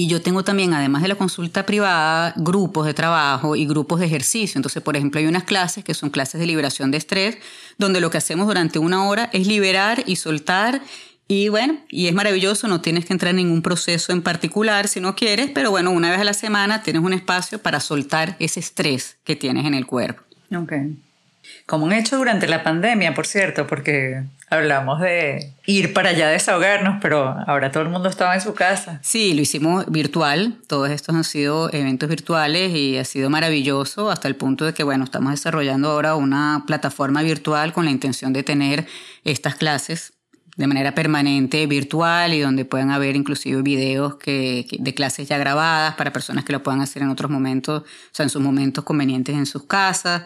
y 0.00 0.06
yo 0.06 0.22
tengo 0.22 0.42
también, 0.42 0.72
además 0.72 1.02
de 1.02 1.08
la 1.08 1.14
consulta 1.14 1.66
privada, 1.66 2.32
grupos 2.34 2.86
de 2.86 2.94
trabajo 2.94 3.54
y 3.54 3.66
grupos 3.66 4.00
de 4.00 4.06
ejercicio. 4.06 4.56
Entonces, 4.56 4.82
por 4.82 4.96
ejemplo, 4.96 5.20
hay 5.20 5.26
unas 5.26 5.44
clases 5.44 5.84
que 5.84 5.92
son 5.92 6.08
clases 6.08 6.40
de 6.40 6.46
liberación 6.46 6.90
de 6.90 6.96
estrés, 6.96 7.36
donde 7.76 8.00
lo 8.00 8.08
que 8.08 8.16
hacemos 8.16 8.46
durante 8.46 8.78
una 8.78 9.06
hora 9.06 9.28
es 9.34 9.46
liberar 9.46 10.02
y 10.06 10.16
soltar. 10.16 10.80
Y 11.28 11.50
bueno, 11.50 11.80
y 11.90 12.06
es 12.06 12.14
maravilloso, 12.14 12.66
no 12.66 12.80
tienes 12.80 13.04
que 13.04 13.12
entrar 13.12 13.32
en 13.32 13.36
ningún 13.36 13.60
proceso 13.60 14.10
en 14.14 14.22
particular 14.22 14.88
si 14.88 15.00
no 15.00 15.14
quieres, 15.14 15.50
pero 15.52 15.70
bueno, 15.70 15.90
una 15.90 16.10
vez 16.10 16.20
a 16.20 16.24
la 16.24 16.32
semana 16.32 16.82
tienes 16.82 17.02
un 17.02 17.12
espacio 17.12 17.58
para 17.60 17.78
soltar 17.78 18.36
ese 18.38 18.60
estrés 18.60 19.18
que 19.22 19.36
tienes 19.36 19.66
en 19.66 19.74
el 19.74 19.84
cuerpo. 19.84 20.22
Okay 20.50 20.96
como 21.70 21.84
un 21.84 21.92
hecho 21.92 22.16
durante 22.16 22.48
la 22.48 22.64
pandemia, 22.64 23.14
por 23.14 23.28
cierto, 23.28 23.68
porque 23.68 24.24
hablamos 24.48 25.00
de 25.00 25.52
ir 25.66 25.92
para 25.92 26.08
allá 26.08 26.26
a 26.26 26.30
desahogarnos, 26.32 26.98
pero 27.00 27.36
ahora 27.46 27.70
todo 27.70 27.84
el 27.84 27.90
mundo 27.90 28.08
estaba 28.08 28.34
en 28.34 28.40
su 28.40 28.54
casa. 28.54 28.98
Sí, 29.04 29.34
lo 29.34 29.42
hicimos 29.42 29.86
virtual, 29.86 30.56
todos 30.66 30.90
estos 30.90 31.14
han 31.14 31.22
sido 31.22 31.72
eventos 31.72 32.08
virtuales 32.08 32.72
y 32.74 32.98
ha 32.98 33.04
sido 33.04 33.30
maravilloso 33.30 34.10
hasta 34.10 34.26
el 34.26 34.34
punto 34.34 34.64
de 34.64 34.74
que, 34.74 34.82
bueno, 34.82 35.04
estamos 35.04 35.30
desarrollando 35.30 35.92
ahora 35.92 36.16
una 36.16 36.64
plataforma 36.66 37.22
virtual 37.22 37.72
con 37.72 37.84
la 37.84 37.92
intención 37.92 38.32
de 38.32 38.42
tener 38.42 38.88
estas 39.22 39.54
clases 39.54 40.14
de 40.56 40.66
manera 40.66 40.92
permanente 40.92 41.68
virtual 41.68 42.34
y 42.34 42.40
donde 42.40 42.64
puedan 42.64 42.90
haber 42.90 43.14
inclusive 43.14 43.62
videos 43.62 44.16
que, 44.16 44.66
de 44.76 44.92
clases 44.92 45.28
ya 45.28 45.38
grabadas 45.38 45.94
para 45.94 46.12
personas 46.12 46.44
que 46.44 46.52
lo 46.52 46.64
puedan 46.64 46.80
hacer 46.80 47.02
en 47.02 47.10
otros 47.10 47.30
momentos, 47.30 47.82
o 47.82 48.10
sea, 48.10 48.24
en 48.24 48.30
sus 48.30 48.42
momentos 48.42 48.82
convenientes 48.82 49.36
en 49.36 49.46
sus 49.46 49.66
casas. 49.66 50.24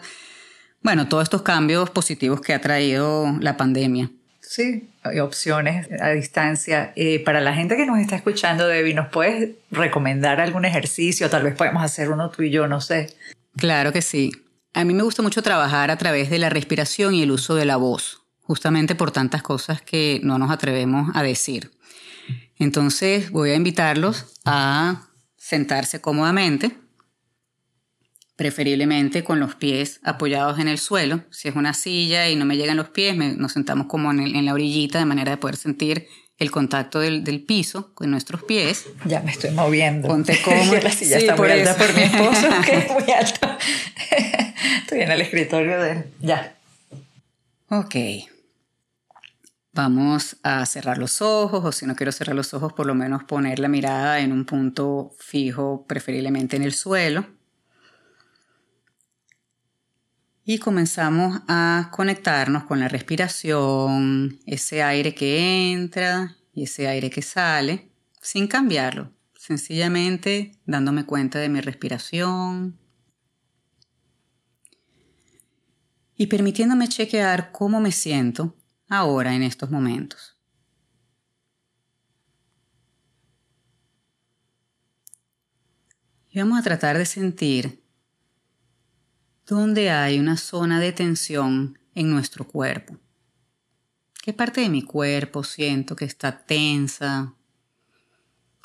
Bueno, 0.85 1.07
todos 1.07 1.23
estos 1.23 1.41
cambios 1.41 1.89
positivos 1.89 2.41
que 2.41 2.53
ha 2.53 2.61
traído 2.61 3.35
la 3.39 3.57
pandemia. 3.57 4.11
Sí, 4.39 4.87
hay 5.01 5.19
opciones 5.19 5.87
a 5.99 6.11
distancia. 6.11 6.93
Eh, 6.95 7.23
para 7.25 7.41
la 7.41 7.55
gente 7.55 7.75
que 7.75 7.87
nos 7.87 7.97
está 7.97 8.15
escuchando, 8.15 8.67
Debbie, 8.67 8.93
¿nos 8.93 9.07
puedes 9.07 9.55
recomendar 9.71 10.39
algún 10.39 10.63
ejercicio? 10.63 11.27
Tal 11.27 11.41
vez 11.41 11.55
podemos 11.55 11.81
hacer 11.81 12.11
uno 12.11 12.29
tú 12.29 12.43
y 12.43 12.51
yo, 12.51 12.67
no 12.67 12.81
sé. 12.81 13.15
Claro 13.57 13.91
que 13.91 14.03
sí. 14.03 14.31
A 14.75 14.83
mí 14.83 14.93
me 14.93 15.01
gusta 15.01 15.23
mucho 15.23 15.41
trabajar 15.41 15.89
a 15.89 15.97
través 15.97 16.29
de 16.29 16.37
la 16.37 16.51
respiración 16.51 17.15
y 17.15 17.23
el 17.23 17.31
uso 17.31 17.55
de 17.55 17.65
la 17.65 17.77
voz, 17.77 18.21
justamente 18.41 18.93
por 18.93 19.09
tantas 19.09 19.41
cosas 19.41 19.81
que 19.81 20.19
no 20.21 20.37
nos 20.37 20.51
atrevemos 20.51 21.09
a 21.15 21.23
decir. 21.23 21.71
Entonces 22.59 23.31
voy 23.31 23.49
a 23.49 23.55
invitarlos 23.55 24.39
a 24.45 25.07
sentarse 25.35 25.99
cómodamente 25.99 26.77
preferiblemente 28.35 29.23
con 29.23 29.39
los 29.39 29.55
pies 29.55 29.99
apoyados 30.03 30.59
en 30.59 30.67
el 30.67 30.77
suelo. 30.77 31.21
Si 31.31 31.47
es 31.47 31.55
una 31.55 31.73
silla 31.73 32.29
y 32.29 32.35
no 32.35 32.45
me 32.45 32.57
llegan 32.57 32.77
los 32.77 32.89
pies, 32.89 33.15
nos 33.15 33.53
sentamos 33.53 33.87
como 33.87 34.11
en, 34.11 34.45
la 34.45 34.53
orillita 34.53 34.99
de 34.99 35.05
manera 35.05 35.31
de 35.31 35.37
poder 35.37 35.55
sentir 35.55 36.07
el 36.37 36.51
contacto 36.51 36.99
del, 36.99 37.43
piso 37.45 37.93
con 37.93 38.11
nuestros 38.11 38.43
pies. 38.43 38.87
Ya 39.05 39.21
me 39.21 39.31
estoy 39.31 39.51
moviendo. 39.51 40.09
Ponte 40.09 40.37
cómodo. 40.43 40.79
la 40.81 40.91
silla 40.91 41.17
está 41.17 41.35
muy 41.35 41.49
alta 41.49 41.75
por 41.75 41.95
mi 41.95 42.01
esposo, 42.03 42.47
que 42.65 42.77
es 42.77 42.91
muy 42.91 43.11
alta. 43.13 43.57
estoy 44.81 45.01
en 45.01 45.11
el 45.11 45.21
escritorio 45.21 45.79
de 45.81 45.91
él. 45.91 46.05
Ya. 46.19 46.55
Ok. 47.69 47.95
Vamos 49.71 50.37
a 50.43 50.65
cerrar 50.65 50.97
los 50.97 51.21
ojos, 51.21 51.63
o 51.63 51.71
si 51.71 51.85
no 51.85 51.95
quiero 51.95 52.11
cerrar 52.11 52.35
los 52.35 52.53
ojos, 52.53 52.71
por 52.73 52.85
lo 52.85 52.95
menos 52.95 53.23
poner 53.25 53.59
la 53.59 53.67
mirada 53.67 54.19
en 54.19 54.31
un 54.31 54.45
punto 54.45 55.13
fijo, 55.19 55.85
preferiblemente 55.85 56.55
en 56.55 56.63
el 56.63 56.73
suelo. 56.73 57.25
Y 60.47 60.59
comenzamos 60.59 61.41
a 61.47 61.89
conectarnos 61.91 62.65
con 62.65 62.79
la 62.79 62.87
respiración, 62.87 64.39
ese 64.45 64.83
aire 64.83 65.15
que 65.15 65.71
entra 65.71 66.37
y 66.53 66.63
ese 66.63 66.87
aire 66.87 67.09
que 67.09 67.23
sale, 67.23 67.89
sin 68.21 68.47
cambiarlo, 68.47 69.11
sencillamente 69.35 70.51
dándome 70.67 71.07
cuenta 71.07 71.39
de 71.39 71.49
mi 71.49 71.61
respiración 71.61 72.77
y 76.15 76.27
permitiéndome 76.27 76.87
chequear 76.89 77.51
cómo 77.51 77.81
me 77.81 77.91
siento 77.91 78.55
ahora 78.87 79.33
en 79.33 79.41
estos 79.41 79.71
momentos. 79.71 80.37
Y 86.29 86.37
vamos 86.37 86.59
a 86.59 86.61
tratar 86.61 86.99
de 86.99 87.05
sentir 87.05 87.84
donde 89.45 89.91
hay 89.91 90.19
una 90.19 90.37
zona 90.37 90.79
de 90.79 90.91
tensión 90.91 91.77
en 91.93 92.09
nuestro 92.09 92.45
cuerpo. 92.45 92.97
¿Qué 94.21 94.33
parte 94.33 94.61
de 94.61 94.69
mi 94.69 94.81
cuerpo 94.81 95.43
siento 95.43 95.95
que 95.95 96.05
está 96.05 96.45
tensa 96.45 97.35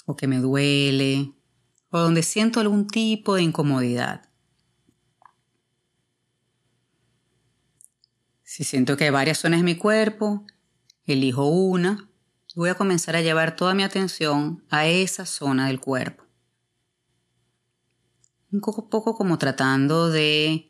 o 0.06 0.16
que 0.16 0.26
me 0.26 0.38
duele 0.38 1.32
o 1.90 1.98
donde 1.98 2.22
siento 2.22 2.60
algún 2.60 2.86
tipo 2.86 3.34
de 3.34 3.42
incomodidad? 3.42 4.30
Si 8.42 8.64
siento 8.64 8.96
que 8.96 9.04
hay 9.04 9.10
varias 9.10 9.38
zonas 9.38 9.60
de 9.60 9.64
mi 9.64 9.76
cuerpo, 9.76 10.46
elijo 11.04 11.46
una 11.46 12.08
y 12.48 12.58
voy 12.58 12.70
a 12.70 12.74
comenzar 12.74 13.14
a 13.14 13.20
llevar 13.20 13.54
toda 13.54 13.74
mi 13.74 13.82
atención 13.82 14.64
a 14.70 14.86
esa 14.86 15.26
zona 15.26 15.68
del 15.68 15.78
cuerpo. 15.78 16.24
Un 18.50 18.60
poco, 18.60 18.88
poco 18.88 19.14
como 19.14 19.38
tratando 19.38 20.10
de, 20.10 20.69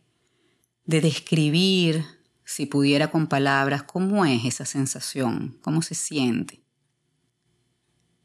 de 0.90 1.00
describir 1.00 2.04
si 2.44 2.66
pudiera 2.66 3.12
con 3.12 3.28
palabras, 3.28 3.84
cómo 3.84 4.26
es 4.26 4.44
esa 4.44 4.64
sensación, 4.64 5.56
cómo 5.62 5.82
se 5.82 5.94
siente, 5.94 6.64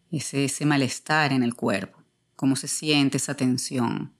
ese, 0.09 0.45
ese 0.45 0.65
malestar 0.65 1.31
en 1.31 1.43
el 1.43 1.53
cuerpo, 1.53 2.01
cómo 2.35 2.55
se 2.55 2.67
siente 2.67 3.17
esa 3.17 3.35
tensión, 3.35 4.15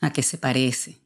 a 0.00 0.12
qué 0.12 0.22
se 0.22 0.38
parece. 0.38 1.00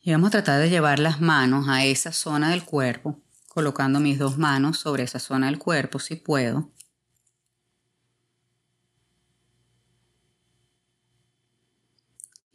Y 0.00 0.10
vamos 0.10 0.28
a 0.28 0.32
tratar 0.32 0.60
de 0.60 0.68
llevar 0.68 0.98
las 0.98 1.20
manos 1.20 1.68
a 1.68 1.84
esa 1.84 2.10
zona 2.10 2.50
del 2.50 2.64
cuerpo, 2.64 3.20
colocando 3.46 4.00
mis 4.00 4.18
dos 4.18 4.36
manos 4.36 4.78
sobre 4.78 5.04
esa 5.04 5.20
zona 5.20 5.46
del 5.46 5.58
cuerpo 5.60 6.00
si 6.00 6.16
puedo. 6.16 6.72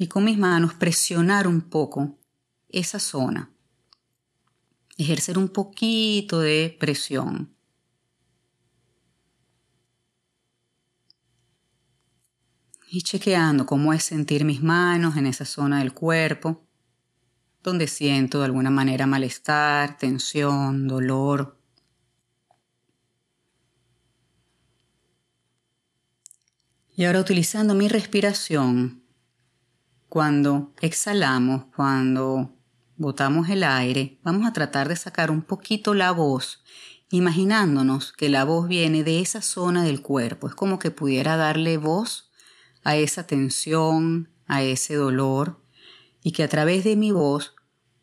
Y 0.02 0.08
con 0.08 0.24
mis 0.24 0.40
manos 0.40 0.74
presionar 0.74 1.48
un 1.48 1.62
poco 1.62 2.18
esa 2.70 2.98
zona. 2.98 3.52
Ejercer 4.98 5.38
un 5.38 5.48
poquito 5.48 6.40
de 6.40 6.76
presión. 6.80 7.56
Y 12.90 13.04
chequeando 13.04 13.68
cómo 13.68 13.94
es 13.94 14.04
sentir 14.04 14.44
mis 14.44 14.64
manos 14.64 15.18
en 15.18 15.28
esa 15.28 15.46
zona 15.46 15.78
del 15.78 15.94
cuerpo, 15.94 16.66
donde 17.62 17.86
siento 17.86 18.40
de 18.40 18.46
alguna 18.46 18.72
manera 18.72 19.06
malestar, 19.06 20.00
tensión, 20.00 20.88
dolor. 20.88 21.62
Y 26.96 27.06
ahora 27.06 27.20
utilizando 27.20 27.76
mi 27.76 27.88
respiración, 27.88 29.01
cuando 30.12 30.74
exhalamos, 30.82 31.67
cuando 31.74 32.54
botamos 32.97 33.47
el 33.47 33.63
aire, 33.63 34.19
vamos 34.24 34.45
a 34.45 34.52
tratar 34.52 34.89
de 34.89 34.97
sacar 34.97 35.32
un 35.32 35.41
poquito 35.41 35.93
la 35.93 36.12
voz, 36.12 36.65
imaginándonos 37.12 38.12
que 38.12 38.28
la 38.28 38.43
voz 38.43 38.67
viene 38.67 39.06
de 39.06 39.21
esa 39.21 39.41
zona 39.41 39.86
del 39.86 40.02
cuerpo. 40.02 40.50
Es 40.50 40.54
como 40.54 40.80
que 40.80 40.91
pudiera 40.91 41.38
darle 41.38 41.78
voz 41.78 42.30
a 42.84 42.97
esa 42.97 43.26
tensión, 43.26 44.30
a 44.47 44.63
ese 44.63 44.95
dolor, 44.95 45.63
y 46.21 46.34
que 46.34 46.43
a 46.43 46.50
través 46.50 46.84
de 46.84 46.97
mi 46.97 47.13
voz 47.13 47.56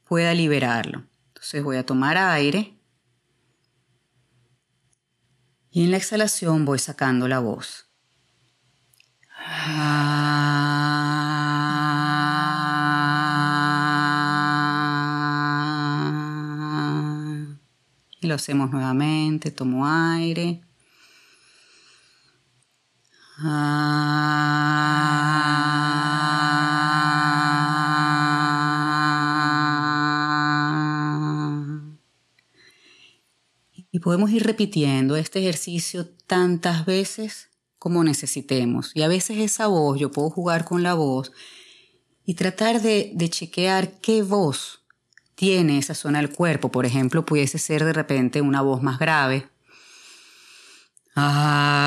pueda 0.04 0.32
liberarlo. 0.32 1.04
Entonces 1.26 1.62
voy 1.62 1.76
a 1.76 1.84
tomar 1.84 2.16
aire 2.16 2.80
y 5.70 5.84
en 5.84 5.90
la 5.90 5.98
exhalación 5.98 6.64
voy 6.64 6.78
sacando 6.78 7.28
la 7.28 7.40
voz. 7.40 7.84
Y 18.20 18.26
lo 18.26 18.34
hacemos 18.34 18.70
nuevamente, 18.70 19.50
tomo 19.50 19.86
aire. 19.86 20.62
Y 33.90 34.00
podemos 34.00 34.30
ir 34.30 34.44
repitiendo 34.44 35.16
este 35.16 35.38
ejercicio 35.38 36.08
tantas 36.26 36.84
veces 36.84 37.48
como 37.78 38.02
necesitemos. 38.02 38.90
Y 38.94 39.02
a 39.02 39.08
veces 39.08 39.38
esa 39.38 39.68
voz, 39.68 39.98
yo 40.00 40.10
puedo 40.10 40.30
jugar 40.30 40.64
con 40.64 40.82
la 40.82 40.94
voz 40.94 41.30
y 42.24 42.34
tratar 42.34 42.82
de, 42.82 43.12
de 43.14 43.30
chequear 43.30 44.00
qué 44.00 44.22
voz 44.22 44.82
tiene 45.38 45.78
esa 45.78 45.94
zona 45.94 46.18
del 46.18 46.30
cuerpo. 46.30 46.70
Por 46.72 46.84
ejemplo, 46.84 47.24
pudiese 47.24 47.58
ser 47.58 47.84
de 47.84 47.92
repente 47.92 48.40
una 48.40 48.60
voz 48.60 48.82
más 48.82 48.98
grave. 48.98 49.48
Ah. 51.14 51.84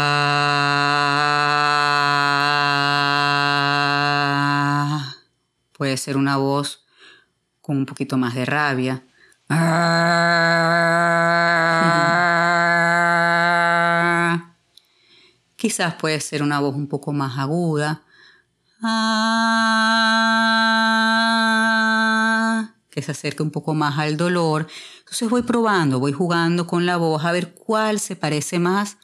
puede 5.73 5.97
ser 5.97 6.15
una 6.15 6.37
voz 6.37 6.85
con 7.59 7.75
un 7.75 7.85
poquito 7.85 8.17
más 8.17 8.35
de 8.35 8.45
rabia. 8.45 9.03
Ah. 9.49 9.65
Quizás 15.57 15.95
puede 15.95 16.21
ser 16.21 16.41
una 16.41 16.61
voz 16.61 16.75
un 16.75 16.87
poco 16.87 17.11
más 17.11 17.37
aguda. 17.37 18.03
Ah 18.81 20.31
que 22.91 23.01
se 23.01 23.12
acerque 23.12 23.41
un 23.41 23.51
poco 23.51 23.73
más 23.73 23.97
al 23.97 24.17
dolor. 24.17 24.67
Entonces 24.99 25.30
voy 25.30 25.41
probando, 25.41 25.99
voy 25.99 26.12
jugando 26.12 26.67
con 26.67 26.86
la 26.86 26.97
voz 26.97 27.23
a 27.23 27.32
ver 27.32 27.54
cuál 27.54 27.99
se 27.99 28.15
parece 28.15 28.60
más 28.60 28.97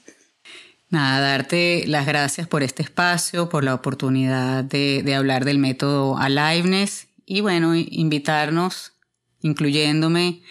Nada, 0.89 1.21
darte 1.21 1.85
las 1.87 2.07
gracias 2.07 2.47
por 2.47 2.63
este 2.63 2.83
espacio, 2.83 3.49
por 3.49 3.65
la 3.65 3.75
oportunidad 3.75 4.65
de, 4.65 5.15
hablar 5.15 5.45
del 5.45 5.59
método 5.59 6.17
Aliveness 6.17 7.09
y 7.27 7.41
bueno, 7.41 7.75
invitarnos, 7.75 8.93
incluyéndome, 9.41 10.43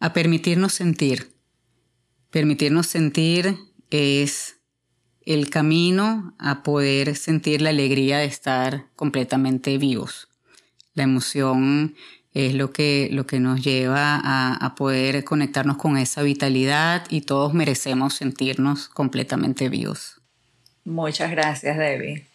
a 0.00 0.12
permitirnos 0.12 0.72
sentir 0.72 1.34
Permitirnos 2.34 2.88
sentir 2.88 3.56
es 3.90 4.56
el 5.24 5.50
camino 5.50 6.34
a 6.40 6.64
poder 6.64 7.14
sentir 7.14 7.62
la 7.62 7.70
alegría 7.70 8.18
de 8.18 8.24
estar 8.24 8.88
completamente 8.96 9.78
vivos. 9.78 10.26
La 10.94 11.04
emoción 11.04 11.94
es 12.34 12.54
lo 12.54 12.72
que, 12.72 13.08
lo 13.12 13.26
que 13.26 13.40
nos 13.40 13.62
lleva 13.62 14.20
a, 14.22 14.54
a, 14.54 14.74
poder 14.74 15.22
conectarnos 15.22 15.76
con 15.76 15.96
esa 15.96 16.22
vitalidad 16.22 17.06
y 17.08 17.22
todos 17.22 17.54
merecemos 17.54 18.14
sentirnos 18.14 18.88
completamente 18.88 19.68
vivos. 19.68 20.20
Muchas 20.84 21.30
gracias, 21.30 21.78
Debbie. 21.78 22.26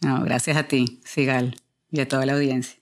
No, 0.00 0.22
gracias 0.24 0.56
a 0.56 0.64
ti, 0.64 1.00
Sigal, 1.04 1.56
y 1.90 2.00
a 2.00 2.08
toda 2.08 2.26
la 2.26 2.32
audiencia. 2.32 2.81